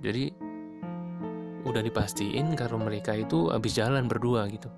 Jadi 0.00 0.30
Udah 1.64 1.80
dipastiin 1.80 2.52
kalau 2.60 2.76
mereka 2.76 3.16
itu 3.16 3.48
habis 3.48 3.72
jalan 3.72 4.04
berdua 4.04 4.44
gitu. 4.52 4.68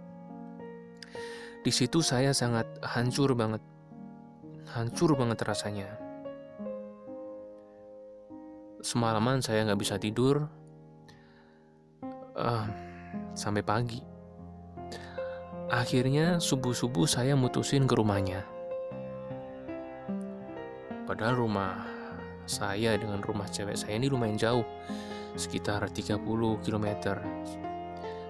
Di 1.67 1.75
situ 1.75 1.99
saya 1.99 2.31
sangat 2.31 2.79
hancur 2.79 3.35
banget. 3.35 3.59
Hancur 4.71 5.19
banget 5.19 5.43
rasanya. 5.43 5.99
Semalaman 8.87 9.43
saya 9.43 9.67
nggak 9.67 9.83
bisa 9.83 9.99
tidur. 9.99 10.47
Uh, 12.39 12.71
sampai 13.35 13.67
pagi. 13.67 13.99
Akhirnya 15.67 16.39
subuh-subuh 16.39 17.11
saya 17.11 17.35
mutusin 17.35 17.91
ke 17.91 17.99
rumahnya. 17.99 18.47
Padahal 21.07 21.39
rumah 21.39 21.87
saya 22.51 22.99
dengan 22.99 23.23
rumah 23.23 23.47
cewek 23.47 23.79
saya 23.79 23.95
ini 23.95 24.11
lumayan 24.11 24.37
jauh, 24.37 24.67
sekitar 25.39 25.87
30 25.87 26.19
km. 26.61 26.87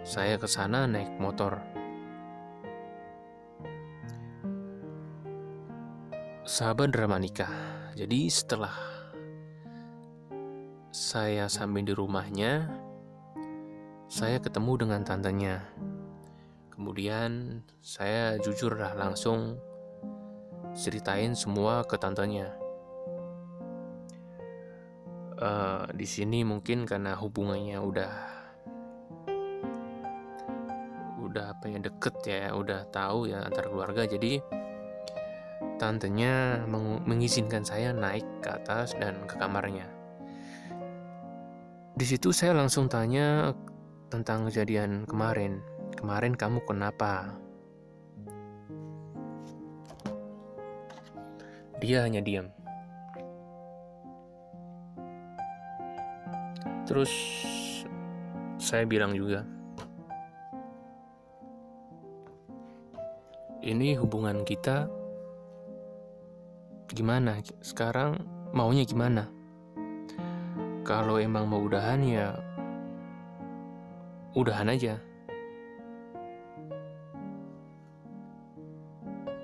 Saya 0.07 0.39
ke 0.39 0.47
sana 0.47 0.87
naik 0.87 1.17
motor. 1.19 1.77
sahabat 6.47 6.95
drama 6.95 7.19
nikah. 7.19 7.51
Jadi 7.99 8.31
setelah 8.31 8.73
saya 10.95 11.51
sampai 11.51 11.83
di 11.83 11.91
rumahnya, 11.91 12.71
saya 14.07 14.39
ketemu 14.39 14.87
dengan 14.87 15.03
tantenya. 15.03 15.67
Kemudian 16.71 17.61
saya 17.83 18.39
jujur 18.39 18.79
lah 18.79 18.95
langsung 18.95 19.59
ceritain 20.73 21.35
semua 21.35 21.83
ke 21.83 21.99
tantenya. 21.99 22.66
Uh, 25.37 25.85
di 25.93 26.09
sini 26.09 26.49
mungkin 26.49 26.89
karena 26.89 27.13
hubungannya 27.13 27.77
udah 27.77 28.13
udah 31.21 31.53
apa 31.53 31.69
ya 31.69 31.77
deket 31.77 32.17
ya, 32.25 32.57
udah 32.57 32.89
tahu 32.89 33.29
ya 33.29 33.45
antar 33.45 33.69
keluarga, 33.69 34.09
jadi 34.09 34.41
tantenya 35.77 36.65
meng 36.65 37.05
mengizinkan 37.05 37.61
saya 37.69 37.93
naik 37.93 38.25
ke 38.41 38.49
atas 38.49 38.97
dan 38.97 39.29
ke 39.29 39.37
kamarnya. 39.37 39.85
Di 41.93 42.09
situ 42.09 42.33
saya 42.33 42.57
langsung 42.57 42.89
tanya 42.89 43.53
tentang 44.09 44.49
kejadian 44.49 45.05
kemarin. 45.05 45.61
Kemarin 46.01 46.33
kamu 46.33 46.65
kenapa? 46.65 47.37
Dia 51.85 52.09
hanya 52.09 52.25
diam. 52.25 52.56
Terus 56.87 57.11
saya 58.63 58.87
bilang 58.87 59.11
juga, 59.11 59.43
ini 63.67 63.99
hubungan 63.99 64.47
kita 64.47 64.87
gimana? 66.95 67.43
Sekarang 67.59 68.23
maunya 68.55 68.87
gimana? 68.87 69.27
Kalau 70.87 71.19
emang 71.19 71.51
mau 71.51 71.67
udahan 71.67 72.01
ya 72.07 72.39
udahan 74.39 74.71
aja. 74.71 74.95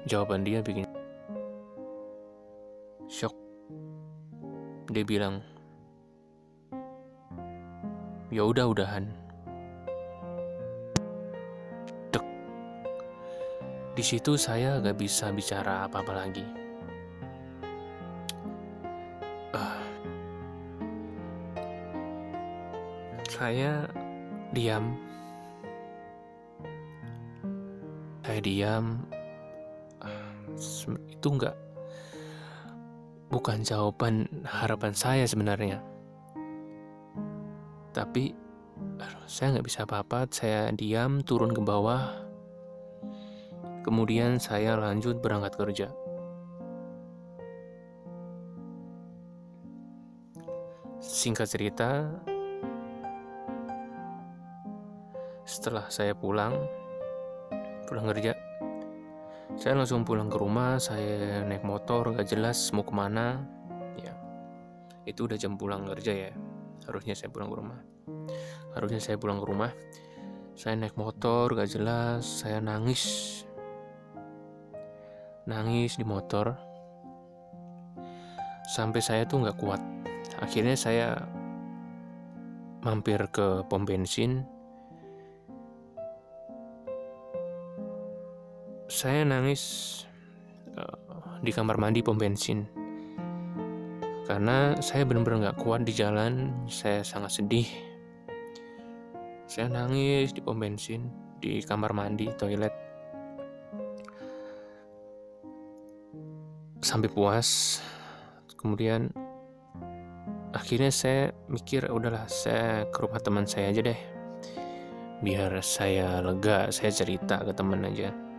Jawaban 0.07 0.46
dia 0.46 0.62
bikin 0.62 0.87
shock 3.11 3.35
dia 4.94 5.02
bilang 5.02 5.42
ya 8.33 8.49
udah 8.49 8.64
udahan. 8.73 9.05
Dek. 12.09 12.25
Di 13.92 14.01
situ 14.01 14.40
saya 14.40 14.81
gak 14.81 14.97
bisa 14.97 15.29
bicara 15.37 15.85
apa-apa 15.85 16.12
lagi. 16.16 16.47
Saya 23.29 23.85
diam. 24.57 24.97
Saya 28.25 28.40
diam. 28.40 29.05
Itu 31.12 31.29
enggak 31.37 31.57
bukan 33.33 33.64
jawaban 33.64 34.29
harapan 34.45 34.92
saya 34.92 35.25
sebenarnya 35.25 35.81
tapi 37.92 38.33
saya 39.28 39.57
nggak 39.57 39.66
bisa 39.68 39.85
apa-apa. 39.85 40.26
Saya 40.33 40.72
diam 40.72 41.20
turun 41.22 41.52
ke 41.52 41.62
bawah. 41.62 42.09
Kemudian 43.85 44.40
saya 44.40 44.78
lanjut 44.81 45.20
berangkat 45.20 45.55
kerja. 45.55 45.88
Singkat 51.02 51.46
cerita 51.50 51.90
setelah 55.42 55.90
saya 55.92 56.16
pulang 56.16 56.55
pulang 57.85 58.07
kerja 58.09 58.33
saya 59.61 59.76
langsung 59.76 60.00
pulang 60.00 60.33
ke 60.33 60.40
rumah. 60.40 60.81
Saya 60.81 61.44
naik 61.44 61.61
motor 61.61 62.16
gak 62.16 62.24
jelas 62.24 62.72
mau 62.72 62.87
ke 62.87 62.94
mana. 62.96 63.44
Ya 64.00 64.16
itu 65.05 65.28
udah 65.28 65.37
jam 65.37 65.61
pulang 65.61 65.85
kerja 65.85 66.31
ya 66.31 66.33
harusnya 66.87 67.14
saya 67.14 67.31
pulang 67.31 67.51
ke 67.51 67.57
rumah. 67.59 67.81
Harusnya 68.75 69.01
saya 69.03 69.16
pulang 69.18 69.38
ke 69.38 69.47
rumah. 69.47 69.71
Saya 70.59 70.79
naik 70.79 70.99
motor 70.99 71.55
gak 71.55 71.71
jelas. 71.71 72.25
Saya 72.27 72.59
nangis. 72.59 73.03
Nangis 75.47 75.99
di 75.99 76.05
motor. 76.07 76.55
Sampai 78.73 79.03
saya 79.03 79.27
tuh 79.27 79.42
nggak 79.42 79.59
kuat. 79.59 79.83
Akhirnya 80.38 80.79
saya 80.79 81.29
mampir 82.83 83.21
ke 83.31 83.66
pom 83.66 83.85
bensin. 83.85 84.47
Saya 88.87 89.27
nangis 89.27 89.62
uh, 90.79 90.97
di 91.42 91.51
kamar 91.51 91.77
mandi 91.81 92.05
pom 92.07 92.16
bensin 92.16 92.82
karena 94.22 94.78
saya 94.78 95.02
benar-benar 95.02 95.50
nggak 95.50 95.58
kuat 95.66 95.82
di 95.82 95.90
jalan 95.90 96.54
saya 96.70 97.02
sangat 97.02 97.42
sedih. 97.42 97.66
Saya 99.50 99.68
nangis 99.68 100.30
di 100.30 100.40
pom 100.40 100.56
bensin 100.56 101.11
di 101.42 101.58
kamar 101.61 101.90
mandi 101.90 102.30
toilet. 102.38 102.72
Sampai 106.82 107.11
puas. 107.11 107.82
Kemudian 108.54 109.11
akhirnya 110.54 110.94
saya 110.94 111.35
mikir 111.50 111.90
udahlah 111.90 112.30
saya 112.30 112.87
ke 112.94 112.98
rumah 113.02 113.18
teman 113.18 113.44
saya 113.44 113.74
aja 113.74 113.82
deh. 113.90 114.00
Biar 115.18 115.50
saya 115.66 116.22
lega 116.22 116.70
saya 116.70 116.94
cerita 116.94 117.42
ke 117.42 117.50
teman 117.54 117.87
aja 117.87 118.32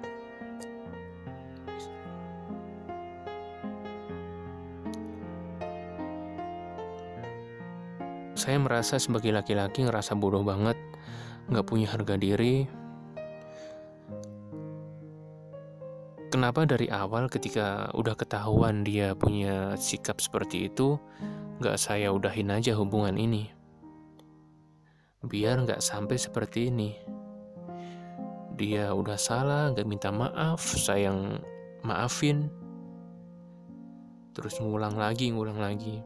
saya 8.44 8.60
merasa 8.60 9.00
sebagai 9.00 9.32
laki-laki 9.32 9.88
ngerasa 9.88 10.20
bodoh 10.20 10.44
banget, 10.44 10.76
nggak 11.48 11.64
punya 11.64 11.88
harga 11.88 12.20
diri. 12.20 12.68
Kenapa 16.28 16.68
dari 16.68 16.92
awal 16.92 17.32
ketika 17.32 17.88
udah 17.96 18.20
ketahuan 18.20 18.84
dia 18.84 19.16
punya 19.16 19.80
sikap 19.80 20.20
seperti 20.20 20.68
itu, 20.68 21.00
nggak 21.64 21.80
saya 21.80 22.12
udahin 22.12 22.52
aja 22.52 22.76
hubungan 22.76 23.16
ini? 23.16 23.48
Biar 25.24 25.64
nggak 25.64 25.80
sampai 25.80 26.20
seperti 26.20 26.68
ini. 26.68 27.00
Dia 28.60 28.92
udah 28.92 29.16
salah, 29.16 29.72
nggak 29.72 29.88
minta 29.88 30.12
maaf, 30.12 30.60
sayang 30.60 31.40
maafin. 31.88 32.52
Terus 34.36 34.60
ngulang 34.60 35.00
lagi, 35.00 35.32
ngulang 35.32 35.64
lagi. 35.64 36.04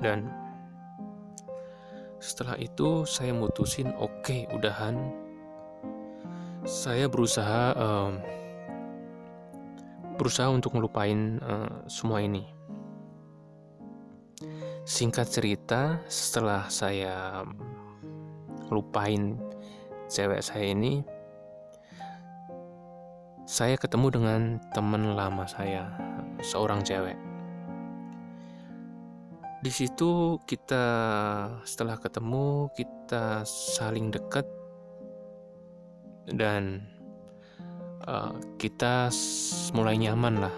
Dan 0.00 0.41
setelah 2.22 2.54
itu 2.62 3.02
saya 3.02 3.34
mutusin 3.34 3.90
oke 3.98 4.22
okay, 4.22 4.46
udahan. 4.54 4.94
Saya 6.62 7.10
berusaha 7.10 7.74
um, 7.74 8.22
berusaha 10.14 10.46
untuk 10.54 10.78
ngelupain 10.78 11.42
uh, 11.42 11.82
semua 11.90 12.22
ini. 12.22 12.46
Singkat 14.86 15.26
cerita, 15.26 15.98
setelah 16.06 16.70
saya 16.70 17.42
lupain 18.70 19.34
cewek 20.06 20.46
saya 20.46 20.70
ini, 20.70 21.02
saya 23.50 23.74
ketemu 23.74 24.06
dengan 24.14 24.40
teman 24.70 25.18
lama 25.18 25.42
saya, 25.50 25.90
seorang 26.38 26.86
cewek 26.86 27.31
di 29.62 29.70
situ 29.70 30.42
kita 30.42 30.84
setelah 31.62 31.94
ketemu 31.94 32.66
kita 32.74 33.46
saling 33.46 34.10
dekat. 34.10 34.42
Dan 36.26 36.82
uh, 38.06 38.34
kita 38.58 39.06
mulai 39.70 39.94
nyaman 40.02 40.42
lah. 40.42 40.56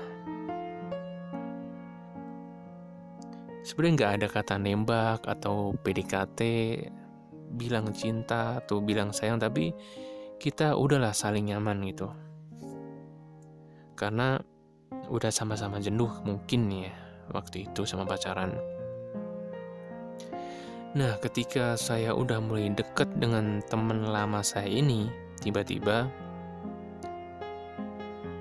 Sebenarnya 3.64 3.92
nggak 3.96 4.12
ada 4.20 4.26
kata 4.28 4.54
nembak 4.56 5.24
atau 5.24 5.76
PDKT 5.84 6.40
bilang 7.56 7.92
cinta 7.92 8.60
atau 8.60 8.80
bilang 8.80 9.12
sayang 9.12 9.40
tapi 9.40 9.72
kita 10.40 10.76
udahlah 10.76 11.12
saling 11.12 11.52
nyaman 11.52 11.80
gitu. 11.88 12.08
Karena 13.96 14.40
udah 15.08 15.32
sama-sama 15.32 15.80
jenuh 15.80 16.12
mungkin 16.24 16.72
ya 16.72 16.92
waktu 17.32 17.68
itu 17.68 17.88
sama 17.88 18.04
pacaran 18.04 18.73
Nah, 20.94 21.18
ketika 21.18 21.74
saya 21.74 22.14
udah 22.14 22.38
mulai 22.38 22.70
deket 22.70 23.11
dengan 23.18 23.59
teman 23.66 24.14
lama 24.14 24.46
saya 24.46 24.70
ini, 24.70 25.11
tiba-tiba 25.42 26.07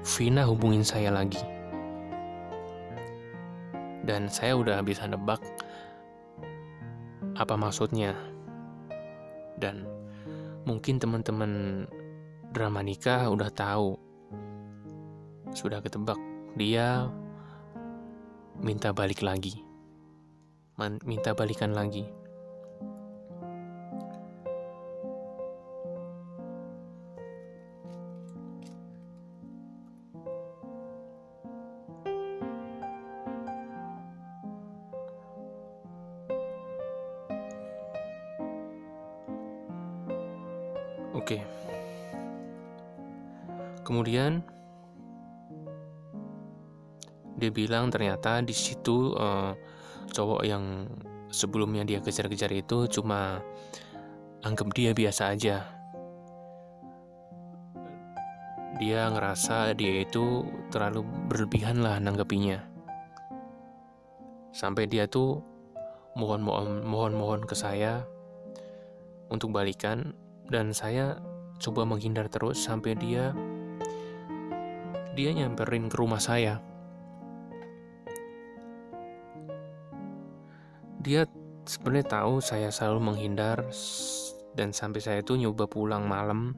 Vina 0.06 0.46
hubungin 0.46 0.86
saya 0.86 1.10
lagi. 1.10 1.42
dan 4.04 4.28
saya 4.28 4.60
udah 4.60 4.84
bisa 4.84 5.08
nebak 5.08 5.40
apa 7.40 7.56
maksudnya. 7.56 8.14
Dan 9.58 9.88
mungkin 10.68 11.00
teman-teman 11.00 11.88
drama 12.52 12.84
nikah 12.84 13.32
udah 13.32 13.48
tahu. 13.50 13.96
Sudah 15.56 15.80
ketebak. 15.80 16.20
Dia 16.60 17.08
minta 18.60 18.92
balik 18.92 19.24
lagi. 19.24 19.56
Minta 21.08 21.32
balikan 21.32 21.72
lagi 21.72 22.04
Kemudian 44.14 44.46
dia 47.42 47.50
bilang 47.50 47.90
ternyata 47.90 48.46
di 48.46 48.54
situ 48.54 49.10
uh, 49.18 49.58
cowok 50.14 50.46
yang 50.46 50.86
sebelumnya 51.34 51.82
dia 51.82 51.98
kejar-kejar 51.98 52.54
itu 52.54 52.86
cuma 52.94 53.42
anggap 54.46 54.70
dia 54.78 54.94
biasa 54.94 55.34
aja. 55.34 55.66
Dia 58.78 59.10
ngerasa 59.10 59.74
dia 59.74 60.06
itu 60.06 60.46
terlalu 60.70 61.10
berlebihan 61.34 61.82
lah 61.82 61.98
nanggepinya. 61.98 62.62
Sampai 64.54 64.86
dia 64.86 65.10
tuh 65.10 65.42
mohon-mohon 66.14 66.86
mohon-mohon 66.86 67.50
ke 67.50 67.58
saya 67.58 68.06
untuk 69.34 69.50
balikan 69.50 70.14
dan 70.54 70.70
saya 70.70 71.18
coba 71.58 71.82
menghindar 71.82 72.30
terus 72.30 72.62
sampai 72.62 72.94
dia 72.94 73.34
dia 75.14 75.30
nyamperin 75.34 75.90
ke 75.90 75.96
rumah 75.98 76.18
saya. 76.18 76.58
Dia 81.04 81.28
sebenarnya 81.66 82.22
tahu 82.22 82.42
saya 82.42 82.74
selalu 82.74 83.14
menghindar 83.14 83.62
dan 84.58 84.74
sampai 84.74 85.00
saya 85.04 85.20
itu 85.22 85.38
nyoba 85.38 85.70
pulang 85.70 86.06
malam 86.10 86.58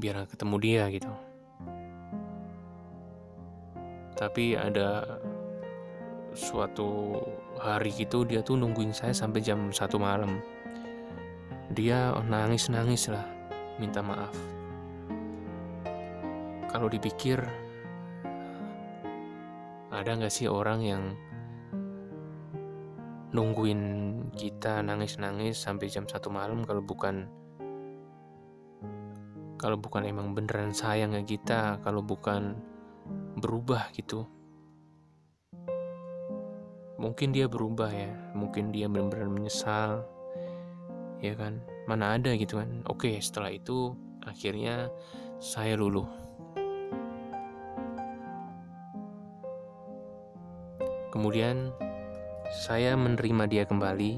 biar 0.00 0.24
ketemu 0.28 0.56
dia 0.62 0.84
gitu. 0.88 1.12
Tapi 4.16 4.56
ada 4.56 5.20
suatu 6.32 7.18
hari 7.58 7.90
gitu 7.92 8.22
dia 8.22 8.40
tuh 8.40 8.56
nungguin 8.56 8.94
saya 8.94 9.10
sampai 9.10 9.42
jam 9.42 9.74
satu 9.74 9.98
malam 9.98 10.38
dia 11.74 12.14
nangis-nangis 12.26 13.10
lah 13.10 13.26
minta 13.78 14.02
maaf. 14.02 14.59
Kalau 16.70 16.86
dipikir, 16.86 17.42
ada 19.90 20.10
nggak 20.14 20.30
sih 20.30 20.46
orang 20.46 20.80
yang 20.86 21.02
nungguin 23.34 23.82
kita 24.38 24.78
nangis-nangis 24.78 25.58
sampai 25.58 25.90
jam 25.90 26.06
satu 26.06 26.30
malam 26.30 26.62
kalau 26.62 26.78
bukan 26.78 27.26
kalau 29.58 29.76
bukan 29.76 30.06
emang 30.06 30.30
beneran 30.32 30.70
sayang 30.70 31.10
ke 31.20 31.36
kita, 31.36 31.82
kalau 31.82 32.06
bukan 32.06 32.54
berubah 33.42 33.90
gitu. 33.92 34.24
Mungkin 37.02 37.34
dia 37.34 37.50
berubah 37.50 37.90
ya, 37.90 38.14
mungkin 38.32 38.70
dia 38.70 38.86
benar-benar 38.86 39.28
menyesal, 39.28 40.06
ya 41.18 41.34
kan? 41.34 41.60
Mana 41.84 42.16
ada 42.16 42.32
gitu 42.38 42.62
kan? 42.62 42.86
Oke 42.88 43.18
setelah 43.20 43.52
itu 43.52 43.92
akhirnya 44.24 44.88
saya 45.44 45.76
luluh 45.76 46.29
kemudian 51.20 51.68
saya 52.48 52.96
menerima 52.96 53.44
dia 53.44 53.64
kembali 53.68 54.16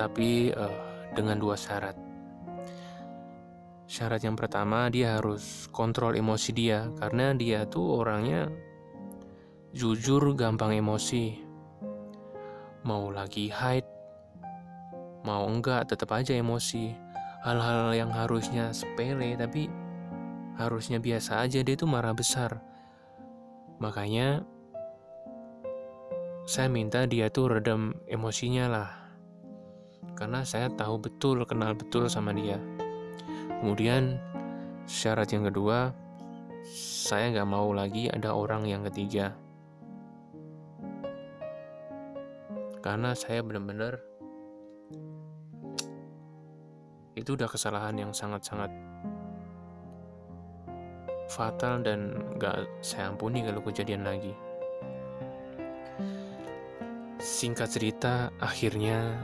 tapi 0.00 0.48
uh, 0.56 0.72
dengan 1.12 1.36
dua 1.36 1.60
syarat. 1.60 1.92
Syarat 3.84 4.24
yang 4.24 4.32
pertama 4.32 4.88
dia 4.88 5.20
harus 5.20 5.68
kontrol 5.68 6.16
emosi 6.16 6.56
dia 6.56 6.88
karena 6.96 7.36
dia 7.36 7.68
tuh 7.68 8.00
orangnya 8.00 8.48
jujur 9.76 10.32
gampang 10.32 10.72
emosi. 10.72 11.36
Mau 12.88 13.12
lagi 13.12 13.52
hide 13.52 13.84
mau 15.28 15.44
enggak 15.44 15.92
tetap 15.92 16.16
aja 16.16 16.32
emosi. 16.32 16.96
Hal-hal 17.44 17.92
yang 17.92 18.08
harusnya 18.08 18.72
sepele 18.72 19.36
tapi 19.36 19.68
harusnya 20.56 20.96
biasa 20.96 21.44
aja 21.44 21.60
dia 21.60 21.76
tuh 21.76 21.92
marah 21.92 22.16
besar. 22.16 22.56
Makanya 23.84 24.48
saya 26.48 26.72
minta 26.72 27.04
dia 27.04 27.28
tuh 27.28 27.60
redam 27.60 27.92
emosinya 28.08 28.72
lah. 28.72 28.88
Karena 30.16 30.48
saya 30.48 30.72
tahu 30.72 30.96
betul 30.96 31.44
kenal 31.44 31.76
betul 31.76 32.08
sama 32.08 32.32
dia. 32.32 32.56
Kemudian 33.60 34.16
syarat 34.88 35.28
yang 35.28 35.44
kedua 35.44 35.92
saya 37.04 37.36
nggak 37.36 37.52
mau 37.52 37.68
lagi 37.76 38.08
ada 38.08 38.32
orang 38.32 38.64
yang 38.64 38.80
ketiga. 38.88 39.36
Karena 42.80 43.12
saya 43.12 43.44
benar-benar 43.44 44.00
itu 47.12 47.36
udah 47.36 47.44
kesalahan 47.52 48.08
yang 48.08 48.16
sangat-sangat 48.16 48.72
fatal 51.28 51.84
dan 51.84 52.16
gak 52.40 52.64
saya 52.80 53.12
ampuni 53.12 53.44
kalau 53.44 53.60
kejadian 53.60 54.08
lagi. 54.08 54.47
Singkat 57.28 57.68
cerita, 57.68 58.32
akhirnya 58.40 59.20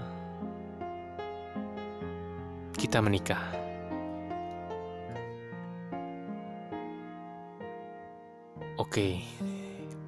kita 2.76 3.00
menikah. 3.00 3.40
Oke, 8.76 9.24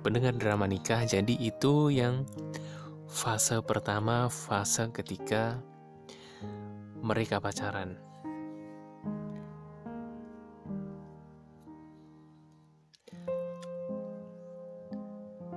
pendengar 0.05 0.37
drama 0.37 0.69
nikah, 0.69 1.09
jadi 1.09 1.35
itu 1.41 1.89
yang 1.89 2.29
fase 3.09 3.65
pertama, 3.65 4.29
fase 4.29 4.93
ketika 4.93 5.57
mereka 7.01 7.41
pacaran. 7.41 7.97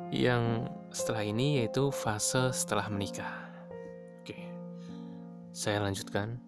Yang 0.08 0.72
setelah 0.90 1.22
ini 1.22 1.62
yaitu 1.62 1.94
fase 1.94 2.50
setelah 2.50 2.90
menikah. 2.90 3.50
Oke, 4.22 4.38
saya 5.54 5.86
lanjutkan. 5.86 6.42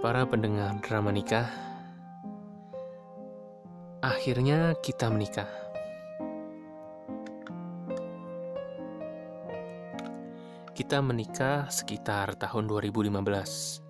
Para 0.00 0.22
pendengar 0.28 0.76
drama 0.80 1.12
nikah, 1.12 1.48
akhirnya 4.00 4.76
kita 4.80 5.08
menikah. 5.12 5.48
Kita 10.76 11.00
menikah 11.00 11.72
sekitar 11.72 12.36
tahun 12.36 12.68
2015. 12.68 13.80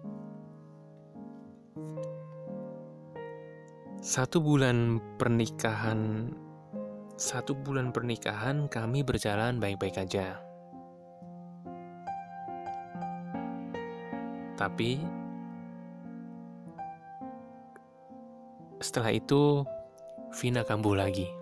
Satu 4.06 4.38
bulan 4.38 5.02
pernikahan 5.18 6.30
satu 7.16 7.56
bulan 7.56 7.96
pernikahan 7.96 8.68
kami 8.68 9.00
berjalan 9.00 9.56
baik-baik 9.56 9.96
aja. 9.96 10.36
Tapi 14.56 15.00
setelah 18.84 19.12
itu 19.16 19.64
Vina 20.36 20.60
kambuh 20.60 20.92
lagi. 20.92 21.32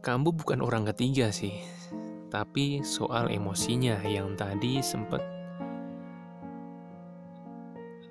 Kambuh 0.00 0.30
bukan 0.30 0.62
orang 0.62 0.86
ketiga 0.94 1.34
sih, 1.34 1.58
tapi 2.30 2.86
soal 2.86 3.34
emosinya 3.34 3.98
yang 4.06 4.38
tadi 4.38 4.78
sempat 4.78 5.18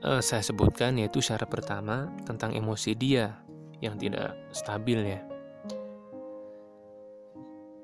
uh, 0.04 0.20
saya 0.20 0.44
sebutkan 0.44 1.00
yaitu 1.00 1.24
syarat 1.24 1.48
pertama 1.48 2.12
tentang 2.28 2.52
emosi 2.52 2.92
dia 3.00 3.40
yang 3.80 3.96
tidak 3.96 4.36
stabil 4.52 5.16
ya. 5.16 5.29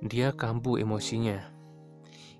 Dia 0.05 0.29
kambuh 0.29 0.77
emosinya. 0.77 1.41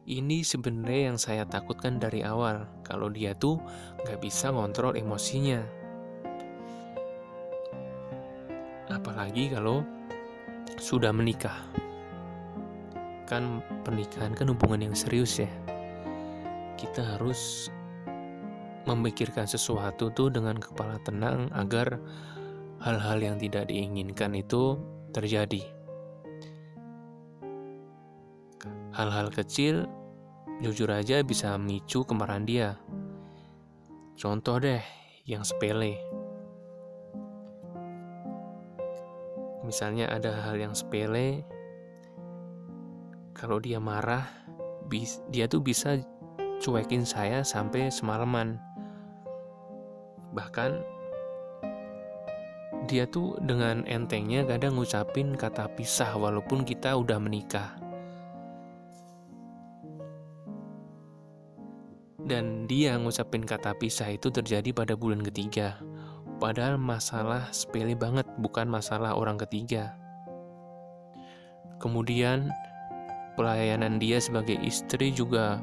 Ini 0.05 0.45
sebenarnya 0.45 1.01
yang 1.09 1.17
saya 1.17 1.49
takutkan 1.49 1.97
dari 1.97 2.21
awal, 2.21 2.69
kalau 2.85 3.09
dia 3.09 3.33
tuh 3.33 3.57
nggak 4.05 4.21
bisa 4.21 4.53
ngontrol 4.53 4.93
emosinya. 4.93 5.65
Apalagi 8.85 9.49
kalau 9.49 9.81
sudah 10.77 11.09
menikah. 11.09 11.57
Kan 13.25 13.65
pernikahan 13.81 14.37
kan 14.37 14.53
hubungan 14.53 14.85
yang 14.85 14.93
serius 14.93 15.41
ya. 15.41 15.49
Kita 16.77 17.17
harus 17.17 17.73
memikirkan 18.85 19.49
sesuatu 19.49 20.13
tuh 20.13 20.29
dengan 20.29 20.61
kepala 20.61 21.01
tenang 21.01 21.49
agar 21.57 21.97
hal-hal 22.85 23.17
yang 23.17 23.41
tidak 23.41 23.73
diinginkan 23.73 24.37
itu 24.37 24.77
terjadi. 25.09 25.74
Hal-hal 28.95 29.27
kecil 29.27 29.91
jujur 30.63 30.87
aja 30.87 31.19
bisa 31.19 31.51
memicu 31.59 32.07
kemarahan 32.07 32.47
dia. 32.47 32.79
Contoh 34.15 34.55
deh 34.55 34.79
yang 35.27 35.43
sepele. 35.43 35.99
Misalnya 39.67 40.07
ada 40.07 40.31
hal 40.47 40.55
yang 40.55 40.71
sepele, 40.71 41.43
kalau 43.35 43.59
dia 43.59 43.83
marah, 43.83 44.31
dia 45.27 45.51
tuh 45.51 45.59
bisa 45.59 45.99
cuekin 46.63 47.03
saya 47.03 47.43
sampai 47.43 47.91
semalaman. 47.91 48.55
Bahkan 50.31 50.71
dia 52.87 53.03
tuh 53.11 53.35
dengan 53.43 53.83
entengnya 53.91 54.47
kadang 54.47 54.79
ngucapin 54.79 55.35
kata 55.35 55.67
pisah 55.75 56.15
walaupun 56.15 56.63
kita 56.63 56.95
udah 56.95 57.19
menikah. 57.19 57.84
Dan 62.25 62.65
dia 62.65 62.97
ngucapin 62.97 63.45
kata 63.45 63.77
pisah 63.77 64.09
itu 64.09 64.33
terjadi 64.33 64.73
pada 64.73 64.97
bulan 64.97 65.21
ketiga. 65.21 65.77
Padahal 66.41 66.81
masalah 66.81 67.53
sepele 67.53 67.93
banget, 67.93 68.25
bukan 68.41 68.65
masalah 68.65 69.13
orang 69.13 69.37
ketiga. 69.37 69.93
Kemudian 71.77 72.49
pelayanan 73.37 74.01
dia 74.01 74.17
sebagai 74.17 74.57
istri 74.65 75.13
juga 75.13 75.61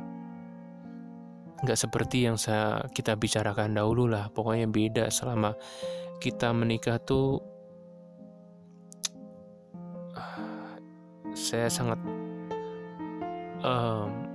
nggak 1.66 1.78
seperti 1.78 2.30
yang 2.30 2.38
saya 2.38 2.86
kita 2.94 3.18
bicarakan 3.18 3.74
dahulu 3.74 4.06
lah. 4.06 4.30
Pokoknya 4.30 4.70
beda 4.70 5.10
selama 5.10 5.58
kita 6.22 6.54
menikah 6.54 7.02
tuh 7.02 7.42
saya 11.34 11.66
sangat 11.66 11.98
um, 13.66 14.31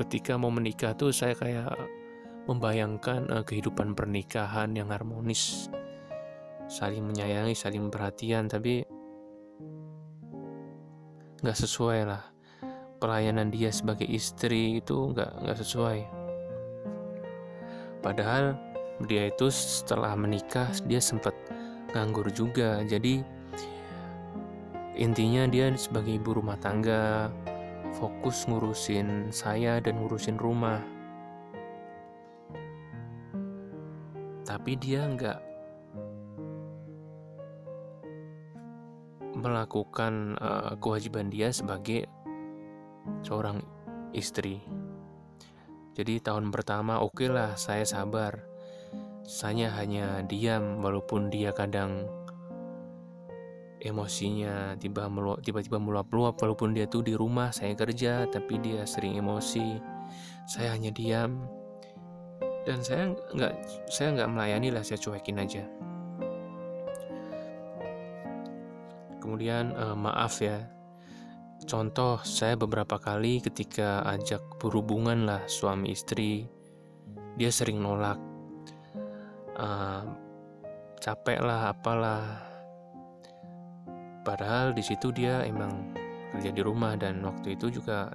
ketika 0.00 0.40
mau 0.40 0.48
menikah 0.48 0.96
tuh 0.96 1.12
saya 1.12 1.36
kayak 1.36 1.76
membayangkan 2.48 3.28
uh, 3.28 3.44
kehidupan 3.44 3.92
pernikahan 3.92 4.72
yang 4.72 4.88
harmonis, 4.88 5.68
saling 6.72 7.04
menyayangi, 7.04 7.52
saling 7.52 7.92
perhatian, 7.92 8.48
tapi 8.48 8.80
nggak 11.44 11.58
sesuai 11.58 12.08
lah. 12.08 12.24
Pelayanan 13.00 13.48
dia 13.52 13.72
sebagai 13.72 14.08
istri 14.08 14.80
itu 14.80 15.12
nggak 15.12 15.44
nggak 15.44 15.58
sesuai. 15.60 16.00
Padahal 18.00 18.56
dia 19.04 19.28
itu 19.28 19.52
setelah 19.52 20.16
menikah 20.16 20.68
dia 20.88 21.00
sempat 21.00 21.32
nganggur 21.92 22.32
juga, 22.32 22.80
jadi 22.88 23.20
intinya 24.96 25.48
dia 25.48 25.72
sebagai 25.76 26.16
ibu 26.16 26.40
rumah 26.40 26.60
tangga 26.60 27.32
fokus 27.96 28.46
ngurusin 28.46 29.34
saya 29.34 29.82
dan 29.82 29.98
ngurusin 29.98 30.38
rumah 30.38 30.82
tapi 34.50 34.74
dia 34.74 35.06
nggak 35.06 35.40
melakukan 39.40 40.36
uh, 40.36 40.74
kewajiban 40.76 41.32
dia 41.32 41.54
sebagai 41.54 42.04
seorang 43.22 43.62
istri. 44.12 44.60
Jadi 45.96 46.20
tahun 46.20 46.52
pertama 46.52 47.00
oke 47.00 47.24
okay 47.24 47.28
lah 47.30 47.56
saya 47.56 47.86
sabar. 47.86 48.42
Saya 49.24 49.70
hanya 49.78 50.26
diam 50.26 50.82
walaupun 50.82 51.30
dia 51.30 51.54
kadang 51.54 52.08
emosinya 53.80 54.76
tiba-tiba 54.76 55.80
meluap-luap 55.80 56.36
walaupun 56.36 56.76
dia 56.76 56.84
tuh 56.84 57.00
di 57.00 57.16
rumah 57.16 57.48
saya 57.48 57.72
kerja 57.72 58.28
tapi 58.28 58.60
dia 58.60 58.84
sering 58.84 59.16
emosi. 59.16 59.80
Saya 60.44 60.76
hanya 60.76 60.92
diam. 60.92 61.48
Dan 62.68 62.84
saya 62.84 63.16
nggak 63.32 63.54
saya 63.88 64.12
nggak 64.20 64.30
melayani 64.36 64.68
lah 64.68 64.84
saya 64.84 65.00
cuekin 65.00 65.40
aja. 65.40 65.64
Kemudian 69.20 69.72
uh, 69.76 69.96
maaf 69.96 70.44
ya. 70.44 70.68
Contoh 71.64 72.20
saya 72.24 72.56
beberapa 72.56 73.00
kali 73.00 73.40
ketika 73.40 74.04
ajak 74.08 74.40
berhubungan 74.60 75.28
lah 75.28 75.44
suami 75.48 75.92
istri 75.92 76.48
dia 77.40 77.48
sering 77.48 77.80
nolak. 77.80 78.20
Uh, 79.56 80.04
capek 81.00 81.40
lah 81.40 81.72
apalah 81.72 82.49
padahal 84.30 84.70
di 84.70 84.78
situ 84.86 85.10
dia 85.10 85.42
emang 85.42 85.90
kerja 86.30 86.54
di 86.54 86.62
rumah 86.62 86.94
dan 86.94 87.18
waktu 87.26 87.58
itu 87.58 87.82
juga 87.82 88.14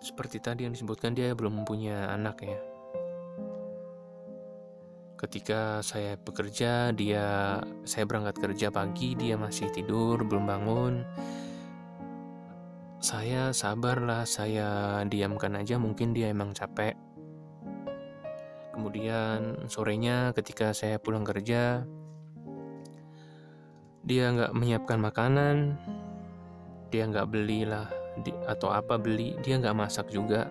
seperti 0.00 0.40
tadi 0.40 0.64
yang 0.64 0.72
disebutkan 0.72 1.12
dia 1.12 1.36
belum 1.36 1.60
mempunyai 1.60 2.08
anak 2.08 2.40
ya. 2.40 2.56
Ketika 5.20 5.84
saya 5.84 6.16
bekerja, 6.16 6.96
dia 6.96 7.60
saya 7.84 8.08
berangkat 8.08 8.40
kerja 8.40 8.72
pagi, 8.72 9.12
dia 9.12 9.36
masih 9.36 9.68
tidur, 9.68 10.24
belum 10.24 10.48
bangun. 10.48 11.04
Saya 13.04 13.52
sabarlah, 13.52 14.24
saya 14.24 15.04
diamkan 15.04 15.60
aja, 15.60 15.76
mungkin 15.76 16.16
dia 16.16 16.32
emang 16.32 16.56
capek. 16.56 16.96
Kemudian 18.72 19.68
sorenya 19.68 20.32
ketika 20.32 20.72
saya 20.72 20.96
pulang 20.96 21.20
kerja, 21.28 21.84
dia 24.10 24.26
nggak 24.34 24.50
menyiapkan 24.58 24.98
makanan, 24.98 25.78
dia 26.90 27.06
nggak 27.06 27.30
belilah 27.30 27.86
di, 28.26 28.34
atau 28.50 28.74
apa 28.74 28.98
beli 28.98 29.38
dia 29.46 29.54
nggak 29.62 29.78
masak 29.78 30.10
juga. 30.10 30.50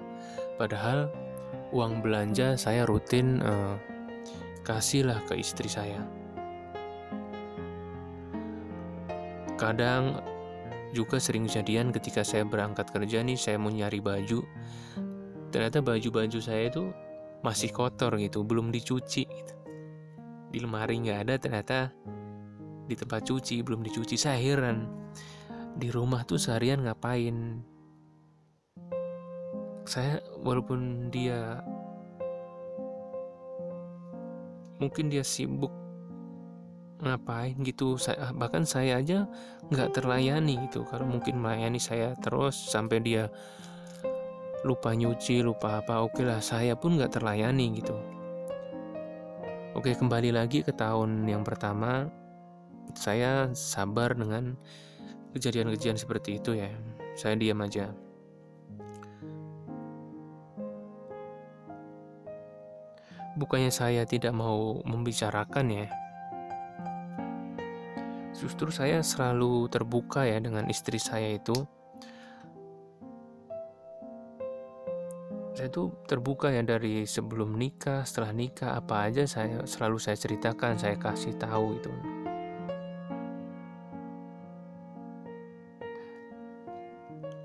Padahal 0.56 1.12
uang 1.76 2.00
belanja 2.00 2.56
saya 2.56 2.88
rutin 2.88 3.44
uh, 3.44 3.76
kasihlah 4.64 5.20
ke 5.28 5.36
istri 5.44 5.68
saya. 5.68 6.00
Kadang 9.60 10.24
juga 10.96 11.20
sering 11.20 11.44
kejadian 11.44 11.92
ketika 11.92 12.24
saya 12.24 12.48
berangkat 12.48 12.88
kerja 12.96 13.20
nih 13.28 13.36
saya 13.36 13.60
mau 13.60 13.76
nyari 13.76 14.00
baju. 14.00 14.40
Ternyata 15.52 15.84
baju-baju 15.84 16.40
saya 16.40 16.72
itu 16.72 16.96
masih 17.44 17.76
kotor 17.76 18.16
gitu 18.16 18.48
belum 18.48 18.72
dicuci 18.72 19.24
gitu. 19.28 19.54
di 20.50 20.60
lemari 20.60 20.98
nggak 20.98 21.20
ada 21.30 21.36
ternyata 21.38 21.78
di 22.90 22.98
tempat 22.98 23.22
cuci 23.22 23.62
belum 23.62 23.86
dicuci 23.86 24.18
saya 24.18 24.42
heran. 24.42 24.90
Di 25.78 25.94
rumah 25.94 26.26
tuh 26.26 26.42
seharian 26.42 26.82
ngapain? 26.82 27.62
Saya 29.86 30.18
walaupun 30.42 31.14
dia 31.14 31.62
mungkin 34.82 35.14
dia 35.14 35.22
sibuk 35.22 35.70
ngapain 37.00 37.56
gitu 37.64 37.96
saya 37.96 38.36
bahkan 38.36 38.68
saya 38.68 38.98
aja 38.98 39.30
nggak 39.70 39.94
terlayani 39.94 40.66
gitu. 40.66 40.82
Kalau 40.90 41.06
mungkin 41.06 41.38
melayani 41.38 41.78
saya 41.78 42.18
terus 42.18 42.58
sampai 42.58 42.98
dia 43.06 43.30
lupa 44.66 44.92
nyuci 44.92 45.40
lupa 45.40 45.80
apa 45.80 46.04
oke 46.04 46.20
lah 46.26 46.44
saya 46.44 46.74
pun 46.74 46.98
nggak 46.98 47.22
terlayani 47.22 47.80
gitu. 47.80 47.96
Oke 49.78 49.96
kembali 49.96 50.34
lagi 50.36 50.66
ke 50.66 50.74
tahun 50.76 51.24
yang 51.30 51.46
pertama 51.46 52.19
saya 52.98 53.52
sabar 53.54 54.18
dengan 54.18 54.58
kejadian-kejadian 55.34 56.00
seperti 56.00 56.42
itu 56.42 56.58
ya. 56.58 56.70
Saya 57.14 57.36
diam 57.38 57.60
aja. 57.62 57.92
Bukannya 63.38 63.72
saya 63.72 64.04
tidak 64.04 64.36
mau 64.36 64.84
membicarakan 64.84 65.66
ya. 65.72 65.88
Justru 68.36 68.72
saya 68.72 69.04
selalu 69.04 69.68
terbuka 69.68 70.24
ya 70.28 70.40
dengan 70.40 70.68
istri 70.68 71.00
saya 71.00 71.36
itu. 71.36 71.56
Saya 75.56 75.68
itu 75.68 75.92
terbuka 76.08 76.52
ya 76.56 76.64
dari 76.64 77.04
sebelum 77.04 77.60
nikah 77.60 78.08
setelah 78.08 78.32
nikah 78.32 78.80
apa 78.80 79.12
aja 79.12 79.28
saya 79.28 79.68
selalu 79.68 80.00
saya 80.00 80.16
ceritakan 80.16 80.80
saya 80.80 80.96
kasih 80.96 81.36
tahu 81.36 81.76
itu 81.76 81.92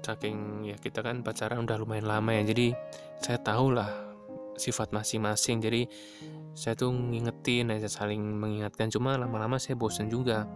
saking 0.05 0.68
ya 0.68 0.76
kita 0.76 1.00
kan 1.00 1.24
pacaran 1.24 1.64
udah 1.64 1.80
lumayan 1.80 2.05
lama 2.05 2.36
ya 2.36 2.44
jadi 2.44 2.76
saya 3.24 3.40
tahu 3.40 3.72
lah 3.72 4.05
sifat 4.57 4.94
masing-masing. 4.94 5.59
Jadi 5.62 5.82
saya 6.55 6.78
tuh 6.78 6.94
ngingetin 6.94 7.74
aja 7.74 7.90
saling 7.90 8.22
mengingatkan 8.22 8.90
cuma 8.90 9.18
lama-lama 9.18 9.59
saya 9.59 9.74
bosan 9.74 10.07
juga. 10.07 10.46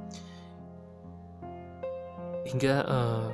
Hingga 2.49 2.75
uh, 2.87 3.29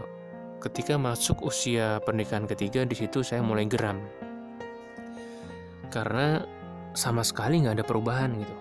ketika 0.64 0.98
masuk 0.98 1.44
usia 1.44 2.00
pernikahan 2.02 2.48
ketiga 2.48 2.82
di 2.82 2.96
situ 2.96 3.22
saya 3.22 3.44
mulai 3.44 3.68
geram. 3.68 4.00
Karena 5.92 6.42
sama 6.96 7.22
sekali 7.22 7.62
nggak 7.62 7.80
ada 7.80 7.86
perubahan 7.86 8.34
gitu. 8.34 8.56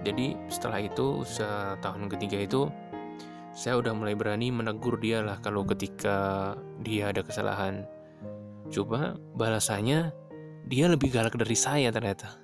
Jadi 0.00 0.32
setelah 0.48 0.80
itu 0.80 1.20
usia 1.20 1.76
tahun 1.84 2.08
ketiga 2.08 2.40
itu 2.40 2.70
saya 3.60 3.76
udah 3.76 3.92
mulai 3.92 4.16
berani 4.16 4.48
menegur 4.48 4.96
dia 4.96 5.20
lah 5.20 5.36
kalau 5.44 5.68
ketika 5.68 6.56
dia 6.80 7.12
ada 7.12 7.20
kesalahan. 7.20 7.84
Coba 8.72 9.20
balasannya 9.36 10.16
dia 10.64 10.88
lebih 10.88 11.12
galak 11.12 11.36
dari 11.36 11.52
saya 11.52 11.92
ternyata. 11.92 12.40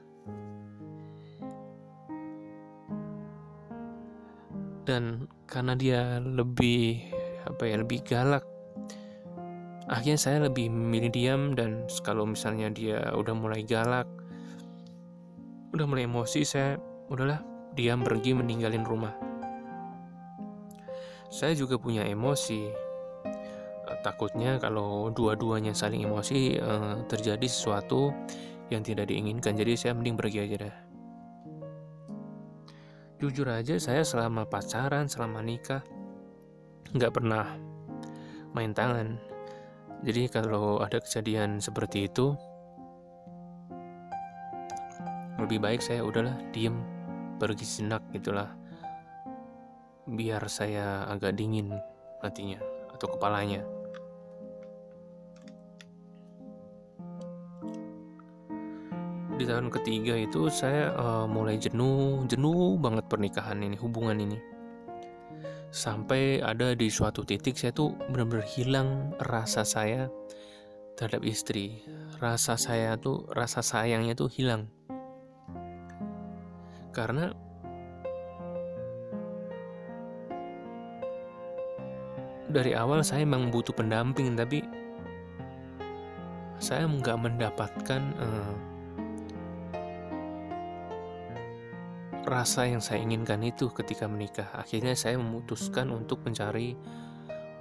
Dan 4.85 5.25
karena 5.49 5.73
dia 5.73 6.21
lebih 6.21 7.09
apa 7.49 7.65
ya 7.65 7.81
lebih 7.81 8.05
galak 8.05 8.45
akhirnya 9.87 10.19
saya 10.19 10.39
lebih 10.51 10.67
memilih 10.67 11.11
diam 11.15 11.55
dan 11.55 11.87
kalau 12.03 12.27
misalnya 12.27 12.67
dia 12.75 12.99
udah 13.15 13.35
mulai 13.39 13.63
galak 13.63 14.07
udah 15.71 15.87
mulai 15.87 16.11
emosi 16.11 16.43
saya 16.43 16.75
udahlah 17.07 17.39
diam 17.79 18.03
pergi 18.03 18.35
meninggalin 18.35 18.83
rumah 18.83 19.26
saya 21.31 21.53
juga 21.55 21.77
punya 21.77 22.07
emosi. 22.07 22.71
Eh, 23.87 23.99
takutnya 24.03 24.59
kalau 24.59 25.11
dua-duanya 25.11 25.73
saling 25.73 26.03
emosi 26.07 26.59
eh, 26.59 26.97
terjadi 27.07 27.47
sesuatu 27.47 28.11
yang 28.71 28.83
tidak 28.83 29.11
diinginkan. 29.11 29.55
Jadi 29.55 29.73
saya 29.79 29.93
mending 29.95 30.19
pergi 30.19 30.39
aja 30.43 30.57
dah. 30.67 30.77
Jujur 33.17 33.49
aja 33.49 33.81
saya 33.81 34.05
selama 34.05 34.45
pacaran 34.45 35.09
selama 35.09 35.41
nikah 35.41 35.81
nggak 36.93 37.13
pernah 37.15 37.57
main 38.53 38.77
tangan. 38.77 39.17
Jadi 40.05 40.29
kalau 40.29 40.85
ada 40.85 41.01
kejadian 41.01 41.57
seperti 41.57 42.05
itu 42.05 42.37
lebih 45.37 45.61
baik 45.61 45.81
saya 45.85 46.01
udahlah 46.01 46.37
diem 46.53 46.77
pergi 47.37 47.65
senak 47.65 48.01
gitulah 48.13 48.49
biar 50.07 50.47
saya 50.47 51.03
agak 51.11 51.35
dingin 51.35 51.75
hatinya 52.23 52.63
atau 52.95 53.07
kepalanya. 53.11 53.67
Di 59.37 59.45
tahun 59.45 59.69
ketiga 59.69 60.17
itu 60.17 60.49
saya 60.49 60.97
uh, 60.97 61.29
mulai 61.29 61.61
jenuh 61.61 62.25
jenuh 62.25 62.81
banget 62.81 63.05
pernikahan 63.05 63.61
ini 63.61 63.77
hubungan 63.77 64.17
ini. 64.17 64.41
Sampai 65.69 66.41
ada 66.41 66.73
di 66.73 66.89
suatu 66.89 67.21
titik 67.21 67.61
saya 67.61 67.75
tuh 67.77 67.93
benar-benar 68.09 68.49
hilang 68.49 69.13
rasa 69.21 69.61
saya 69.61 70.09
terhadap 70.97 71.21
istri. 71.29 71.85
Rasa 72.17 72.57
saya 72.57 72.97
tuh 72.97 73.29
rasa 73.29 73.61
sayangnya 73.61 74.17
tuh 74.17 74.33
hilang. 74.33 74.73
Karena 76.97 77.29
dari 82.47 82.73
awal 82.79 83.03
saya 83.03 83.27
memang 83.27 83.51
butuh 83.51 83.75
pendamping 83.75 84.39
tapi 84.39 84.63
saya 86.57 86.89
nggak 86.89 87.19
mendapatkan 87.21 88.03
uh, 88.17 88.55
rasa 92.27 92.67
yang 92.67 92.83
saya 92.83 93.07
inginkan 93.07 93.39
itu 93.47 93.71
ketika 93.71 94.11
menikah. 94.11 94.51
Akhirnya 94.57 94.99
saya 94.99 95.15
memutuskan 95.15 95.95
untuk 95.95 96.27
mencari 96.27 96.75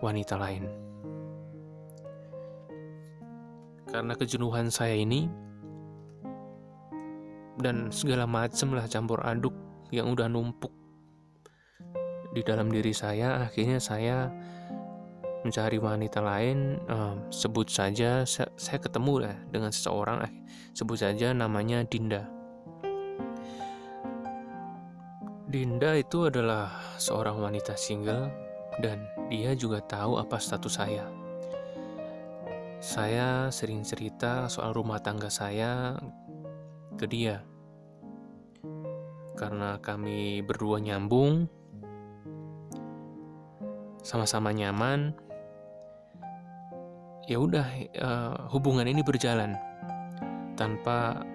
wanita 0.02 0.36
lain. 0.42 0.66
Karena 3.86 4.14
kejenuhan 4.18 4.74
saya 4.74 4.98
ini 4.98 5.30
dan 7.62 7.94
segala 7.94 8.28
macam 8.28 8.76
lah 8.76 8.90
campur 8.90 9.24
aduk 9.24 9.54
yang 9.94 10.12
udah 10.12 10.28
numpuk 10.28 10.74
di 12.36 12.44
dalam 12.44 12.68
diri 12.68 12.92
saya, 12.92 13.48
akhirnya 13.48 13.80
saya 13.80 14.28
mencari 15.46 15.78
wanita 15.78 16.26
lain. 16.26 16.82
Um, 16.90 17.30
sebut 17.30 17.70
saja 17.70 18.26
saya, 18.26 18.50
saya 18.58 18.82
ketemu 18.82 19.30
lah 19.30 19.36
dengan 19.54 19.70
seseorang, 19.70 20.26
eh, 20.26 20.34
sebut 20.74 20.98
saja 20.98 21.32
namanya 21.38 21.86
Dinda 21.86 22.36
Dinda 25.46 25.96
itu 25.96 26.28
adalah 26.28 26.68
seorang 27.00 27.40
wanita 27.40 27.80
single 27.80 28.28
dan 28.84 29.08
dia 29.32 29.56
juga 29.56 29.80
tahu 29.80 30.20
apa 30.20 30.36
status 30.36 30.84
saya. 30.84 31.08
Saya 32.84 33.48
sering 33.56 33.86
cerita 33.88 34.52
soal 34.52 34.76
rumah 34.76 35.00
tangga 35.00 35.32
saya 35.32 35.96
ke 37.00 37.08
dia. 37.08 37.40
Karena 39.40 39.80
kami 39.80 40.44
berdua 40.44 40.84
nyambung, 40.84 41.48
sama-sama 44.04 44.52
nyaman, 44.52 45.16
ya 47.26 47.38
udah 47.42 47.66
uh, 48.02 48.36
hubungan 48.54 48.86
ini 48.86 49.02
berjalan 49.02 49.58
tanpa 50.56 51.26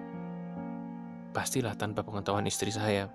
pastilah 1.31 1.75
tanpa 1.75 2.03
pengetahuan 2.03 2.47
istri 2.47 2.71
saya 2.71 3.11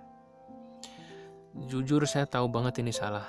Jujur 1.64 2.04
saya 2.04 2.28
tahu 2.28 2.52
banget 2.52 2.84
ini 2.84 2.92
salah. 2.92 3.24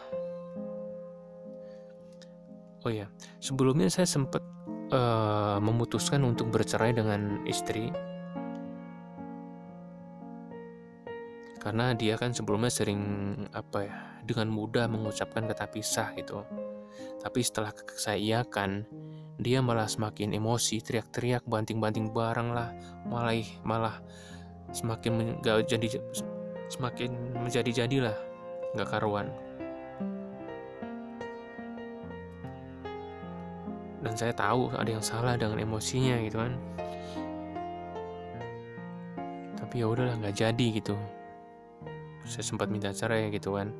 Oh 2.83 2.91
ya, 2.91 3.07
sebelumnya 3.39 3.87
saya 3.87 4.03
sempat 4.03 4.43
uh, 4.91 5.63
memutuskan 5.63 6.27
untuk 6.27 6.51
bercerai 6.51 6.91
dengan 6.91 7.39
istri 7.47 7.87
karena 11.63 11.91
dia 11.95 12.15
kan 12.15 12.31
sebelumnya 12.31 12.71
sering 12.71 13.01
apa 13.51 13.79
ya 13.87 13.95
dengan 14.23 14.51
mudah 14.51 14.91
mengucapkan 14.91 15.47
kata 15.47 15.71
pisah 15.71 16.11
gitu. 16.19 16.43
Tapi 17.23 17.39
setelah 17.43 17.71
saya 17.95 18.19
iakan, 18.19 18.83
dia 19.37 19.61
malah 19.61 19.85
semakin 19.85 20.33
emosi, 20.33 20.81
teriak-teriak, 20.81 21.45
banting-banting 21.45 22.09
barang 22.09 22.49
lah, 22.49 22.73
malah 23.05 23.37
malah 23.61 23.95
semakin 24.73 25.37
gak 25.45 25.69
jadi 25.69 26.01
semakin 26.67 27.13
menjadi-jadilah 27.45 28.17
nggak 28.75 28.89
karuan. 28.89 29.29
Dan 34.01 34.13
saya 34.13 34.33
tahu 34.33 34.73
ada 34.73 34.89
yang 34.89 35.05
salah 35.05 35.37
dengan 35.37 35.61
emosinya 35.61 36.17
gitu 36.25 36.37
kan. 36.41 36.53
Tapi 39.57 39.73
ya 39.83 39.85
udahlah 39.89 40.17
nggak 40.17 40.37
jadi 40.37 40.67
gitu. 40.81 40.95
Saya 42.27 42.43
sempat 42.43 42.67
minta 42.67 42.91
cerai 42.91 43.29
gitu 43.31 43.55
kan. 43.55 43.71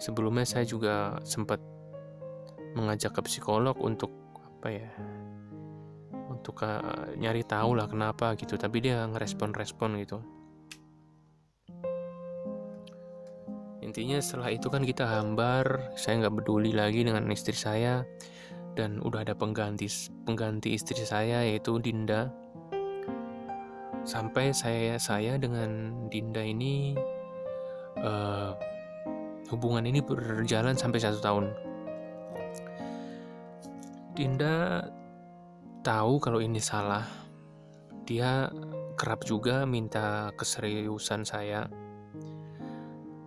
Sebelumnya 0.00 0.48
saya 0.48 0.64
juga 0.64 1.20
sempat 1.26 1.60
mengajak 2.72 3.18
ke 3.18 3.20
psikolog 3.26 3.76
untuk 3.82 4.19
apa 4.60 4.76
ya 4.76 4.92
untuk 6.28 6.60
uh, 6.60 7.16
nyari 7.16 7.40
tahu 7.48 7.80
lah 7.80 7.88
kenapa 7.88 8.36
gitu 8.36 8.60
tapi 8.60 8.84
dia 8.84 9.08
ngerespon-respon 9.08 9.96
gitu. 10.04 10.20
Intinya 13.80 14.20
setelah 14.20 14.52
itu 14.52 14.68
kan 14.68 14.84
kita 14.84 15.08
hambar 15.08 15.96
saya 15.96 16.20
nggak 16.20 16.44
peduli 16.44 16.76
lagi 16.76 17.08
dengan 17.08 17.24
istri 17.32 17.56
saya 17.56 18.04
dan 18.76 19.00
udah 19.00 19.24
ada 19.24 19.32
pengganti 19.32 19.88
pengganti 20.28 20.76
istri 20.76 21.00
saya 21.08 21.40
yaitu 21.40 21.80
Dinda. 21.80 22.28
Sampai 24.04 24.52
saya 24.52 25.00
saya 25.00 25.40
dengan 25.40 26.04
Dinda 26.12 26.44
ini 26.44 26.92
uh, 28.04 28.52
hubungan 29.48 29.88
ini 29.88 30.04
berjalan 30.04 30.76
sampai 30.76 31.00
satu 31.00 31.18
tahun 31.24 31.69
Dinda 34.20 34.84
tahu 35.80 36.20
kalau 36.20 36.44
ini 36.44 36.60
salah. 36.60 37.08
Dia 38.04 38.52
kerap 39.00 39.24
juga 39.24 39.64
minta 39.64 40.28
keseriusan 40.36 41.24
saya. 41.24 41.64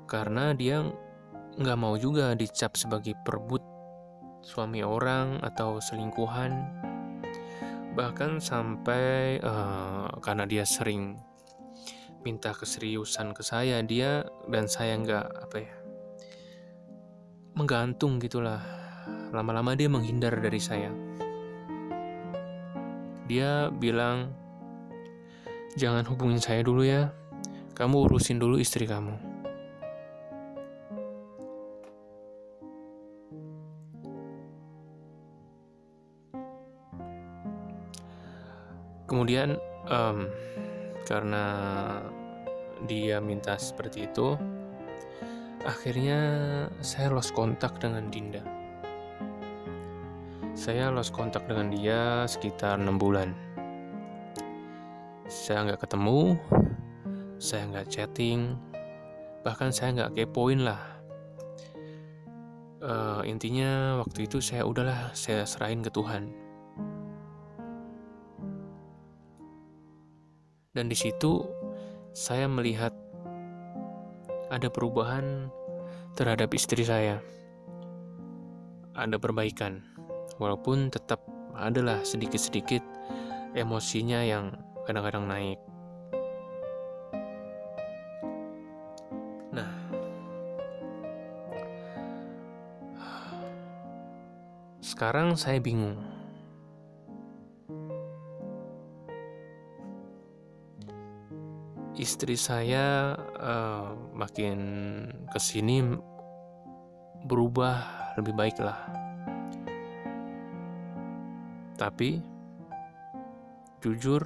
Karena 0.06 0.54
dia 0.54 0.86
nggak 1.58 1.80
mau 1.82 1.98
juga 1.98 2.38
dicap 2.38 2.78
sebagai 2.78 3.18
perebut 3.26 3.66
suami 4.46 4.86
orang 4.86 5.42
atau 5.42 5.82
selingkuhan. 5.82 6.62
Bahkan 7.98 8.38
sampai 8.38 9.42
uh, 9.42 10.14
karena 10.22 10.46
dia 10.46 10.62
sering 10.62 11.18
minta 12.22 12.54
keseriusan 12.54 13.34
ke 13.34 13.42
saya 13.42 13.82
dia 13.82 14.30
dan 14.46 14.70
saya 14.70 14.94
nggak 15.02 15.26
apa 15.42 15.58
ya 15.58 15.74
menggantung 17.58 18.22
gitulah 18.22 18.83
Lama-lama 19.34 19.74
dia 19.74 19.90
menghindar 19.90 20.38
dari 20.38 20.62
saya. 20.62 20.94
Dia 23.26 23.74
bilang, 23.74 24.30
"Jangan 25.74 26.06
hubungin 26.06 26.38
saya 26.38 26.62
dulu 26.62 26.86
ya. 26.86 27.10
Kamu 27.74 28.06
urusin 28.06 28.38
dulu 28.38 28.62
istri 28.62 28.86
kamu." 28.86 29.18
Kemudian, 39.10 39.58
um, 39.90 40.30
karena 41.10 41.46
dia 42.86 43.18
minta 43.18 43.58
seperti 43.58 44.06
itu, 44.06 44.38
akhirnya 45.66 46.20
saya 46.86 47.10
lost 47.10 47.34
kontak 47.34 47.82
dengan 47.82 48.14
Dinda 48.14 48.53
saya 50.54 50.94
lost 50.94 51.18
kontak 51.18 51.50
dengan 51.50 51.74
dia 51.74 52.30
sekitar 52.30 52.78
enam 52.78 53.02
bulan. 53.02 53.34
Saya 55.26 55.66
nggak 55.66 55.82
ketemu 55.90 56.38
saya 57.42 57.68
nggak 57.68 57.90
chatting 57.92 58.56
bahkan 59.44 59.74
saya 59.74 59.92
nggak 59.98 60.14
kepoin 60.16 60.64
lah. 60.64 60.80
Uh, 62.84 63.26
intinya 63.26 64.00
waktu 64.00 64.30
itu 64.30 64.40
saya 64.40 64.64
udahlah 64.64 65.12
saya 65.18 65.44
serahin 65.44 65.82
ke 65.82 65.90
Tuhan. 65.90 66.30
Dan 70.74 70.86
di 70.90 70.98
situ 70.98 71.44
saya 72.14 72.46
melihat 72.46 72.94
ada 74.54 74.70
perubahan 74.70 75.50
terhadap 76.14 76.54
istri 76.54 76.86
saya. 76.86 77.18
Ada 78.94 79.18
perbaikan, 79.18 79.93
walaupun 80.38 80.90
tetap 80.90 81.22
adalah 81.54 82.02
sedikit-sedikit 82.02 82.82
emosinya 83.54 84.26
yang 84.26 84.58
kadang-kadang 84.84 85.30
naik. 85.30 85.60
Nah, 89.54 89.70
sekarang 94.82 95.38
saya 95.38 95.62
bingung 95.62 96.02
istri 101.94 102.34
saya 102.36 103.16
uh, 103.38 103.94
makin 104.12 104.58
ke 105.30 105.40
sini 105.40 105.86
berubah 107.30 107.80
lebih 108.20 108.34
baik 108.36 108.58
lah. 108.60 109.03
Tapi 111.84 112.24
jujur 113.84 114.24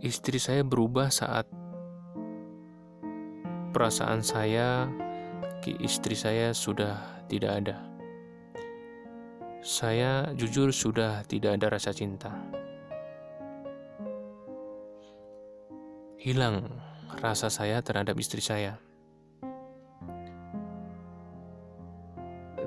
istri 0.00 0.40
saya 0.40 0.64
berubah 0.64 1.12
saat 1.12 1.44
perasaan 3.76 4.24
saya 4.24 4.88
ke 5.60 5.76
istri 5.84 6.16
saya 6.16 6.56
sudah 6.56 7.20
tidak 7.28 7.52
ada. 7.60 7.76
Saya 9.60 10.32
jujur 10.32 10.72
sudah 10.72 11.20
tidak 11.28 11.60
ada 11.60 11.76
rasa 11.76 11.92
cinta. 11.92 12.32
hilang 16.18 16.66
rasa 17.22 17.46
saya 17.48 17.78
terhadap 17.80 18.18
istri 18.18 18.42
saya. 18.42 18.87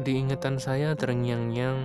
Di 0.02 0.18
ingatan 0.18 0.58
saya 0.58 0.98
terngiang-ngiang, 0.98 1.80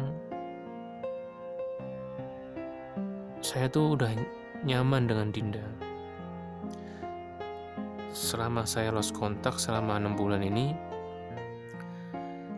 saya 3.45 3.69
tuh 3.69 3.93
udah 3.93 4.09
nyaman 4.65 5.05
dengan 5.05 5.29
Dinda. 5.29 5.67
Selama 8.17 8.65
saya 8.65 8.89
lost 8.89 9.13
kontak 9.13 9.61
selama 9.61 10.01
enam 10.01 10.17
bulan 10.17 10.41
ini, 10.41 10.73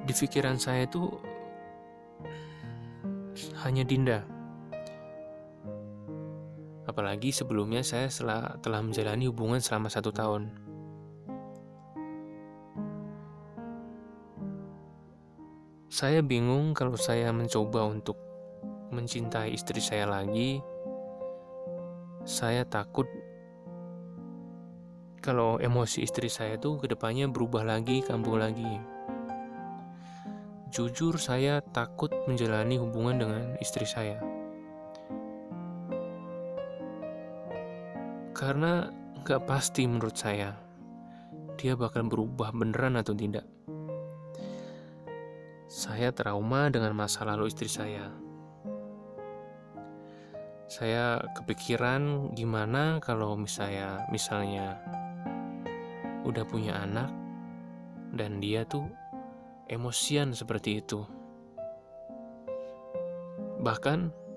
di 0.06 0.14
pikiran 0.14 0.62
saya 0.62 0.86
itu 0.86 1.10
hanya 3.66 3.82
Dinda 3.82 4.22
apalagi 6.88 7.30
sebelumnya 7.30 7.84
saya 7.86 8.08
telah 8.58 8.80
menjalani 8.80 9.28
hubungan 9.30 9.62
selama 9.62 9.86
satu 9.86 10.10
tahun. 10.10 10.67
Saya 15.88 16.20
bingung 16.20 16.76
kalau 16.76 17.00
saya 17.00 17.32
mencoba 17.32 17.88
untuk 17.88 18.20
mencintai 18.92 19.56
istri 19.56 19.80
saya 19.80 20.04
lagi. 20.04 20.60
Saya 22.28 22.68
takut 22.68 23.08
kalau 25.24 25.56
emosi 25.56 26.04
istri 26.04 26.28
saya 26.28 26.60
itu 26.60 26.76
ke 26.76 26.92
depannya 26.92 27.24
berubah 27.32 27.64
lagi, 27.64 28.04
kambuh 28.04 28.36
lagi. 28.36 28.68
Jujur, 30.68 31.16
saya 31.16 31.64
takut 31.64 32.12
menjalani 32.28 32.76
hubungan 32.76 33.16
dengan 33.16 33.44
istri 33.56 33.88
saya. 33.88 34.20
Karena 38.36 38.92
gak 39.24 39.48
pasti 39.48 39.88
menurut 39.88 40.14
saya 40.20 40.52
dia 41.58 41.74
bakal 41.74 42.06
berubah 42.06 42.54
beneran 42.54 42.94
atau 42.94 43.10
tidak. 43.12 43.57
Saya 45.68 46.16
trauma 46.16 46.72
dengan 46.72 46.96
masa 46.96 47.28
lalu 47.28 47.52
istri 47.52 47.68
saya. 47.68 48.08
Saya 50.64 51.20
kepikiran 51.36 52.32
gimana 52.32 53.04
kalau 53.04 53.36
misalnya 53.36 54.08
misalnya 54.08 54.80
udah 56.24 56.44
punya 56.48 56.80
anak 56.80 57.12
dan 58.16 58.40
dia 58.40 58.64
tuh 58.64 58.88
emosian 59.68 60.32
seperti 60.32 60.80
itu. 60.80 61.04
Bahkan 63.60 64.28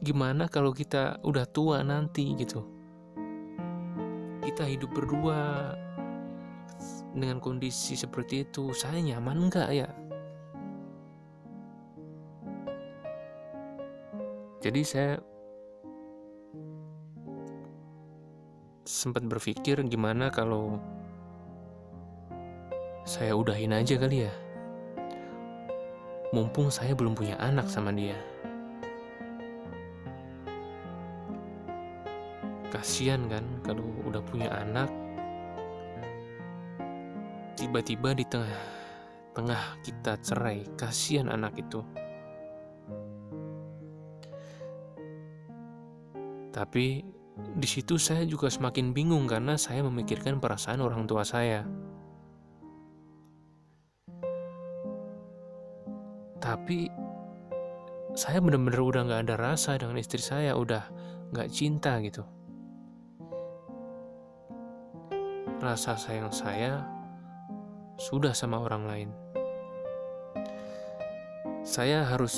gimana 0.00 0.48
kalau 0.48 0.72
kita 0.72 1.20
udah 1.26 1.44
tua 1.44 1.82
nanti 1.82 2.30
gitu 2.38 2.62
kita 4.46 4.62
hidup 4.62 4.94
berdua 4.94 5.74
dengan 7.18 7.42
kondisi 7.42 7.98
seperti 7.98 8.46
itu 8.46 8.70
saya 8.70 9.02
nyaman 9.02 9.50
nggak 9.50 9.68
ya 9.74 9.90
jadi 14.58 14.80
saya 14.82 15.12
sempat 18.82 19.22
berpikir 19.22 19.78
gimana 19.86 20.32
kalau 20.34 20.82
saya 23.06 23.38
udahin 23.38 23.70
aja 23.70 23.94
kali 23.94 24.26
ya. 24.26 24.34
Mumpung 26.34 26.68
saya 26.68 26.92
belum 26.92 27.14
punya 27.16 27.38
anak 27.40 27.70
sama 27.70 27.94
dia. 27.94 28.18
Kasihan 32.68 33.30
kan 33.30 33.46
kalau 33.64 33.86
udah 34.04 34.20
punya 34.26 34.52
anak 34.52 34.90
tiba-tiba 37.58 38.14
di 38.14 38.22
tengah 38.22 38.60
tengah 39.34 39.62
kita 39.82 40.14
cerai 40.22 40.62
kasihan 40.78 41.26
anak 41.26 41.58
itu 41.58 41.82
tapi 46.50 47.04
di 47.38 47.68
situ 47.68 47.96
saya 48.00 48.26
juga 48.26 48.50
semakin 48.50 48.90
bingung 48.90 49.30
karena 49.30 49.54
saya 49.54 49.84
memikirkan 49.86 50.42
perasaan 50.42 50.82
orang 50.82 51.06
tua 51.06 51.22
saya 51.22 51.62
tapi 56.42 56.90
saya 58.18 58.42
benar-benar 58.42 58.82
udah 58.82 59.02
nggak 59.06 59.22
ada 59.28 59.36
rasa 59.38 59.78
dengan 59.78 60.00
istri 60.00 60.18
saya 60.18 60.58
udah 60.58 60.82
nggak 61.30 61.48
cinta 61.52 62.00
gitu 62.02 62.26
rasa 65.58 65.98
sayang 65.98 66.30
saya 66.30 66.98
sudah 67.98 68.30
sama 68.30 68.62
orang 68.62 68.86
lain. 68.86 69.10
Saya 71.66 72.06
harus 72.06 72.34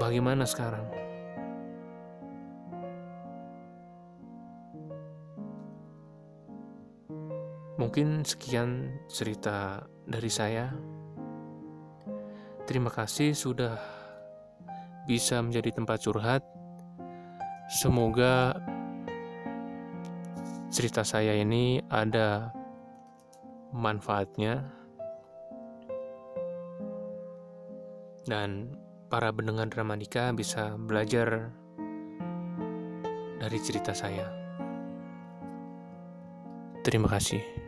bagaimana 0.00 0.48
sekarang? 0.48 0.88
Mungkin 7.76 8.24
sekian 8.24 8.88
cerita 9.04 9.84
dari 10.08 10.32
saya. 10.32 10.72
Terima 12.64 12.88
kasih 12.88 13.36
sudah 13.36 13.76
bisa 15.04 15.44
menjadi 15.44 15.76
tempat 15.76 16.00
curhat. 16.00 16.40
Semoga 17.68 18.56
cerita 20.72 21.04
saya 21.04 21.36
ini 21.36 21.84
ada 21.92 22.48
manfaatnya 23.76 24.64
dan 28.26 28.72
para 29.06 29.30
pendengar 29.30 29.70
dramatika 29.70 30.34
bisa 30.34 30.74
belajar 30.80 31.54
dari 33.38 33.58
cerita 33.62 33.94
saya. 33.94 34.26
Terima 36.82 37.06
kasih. 37.10 37.65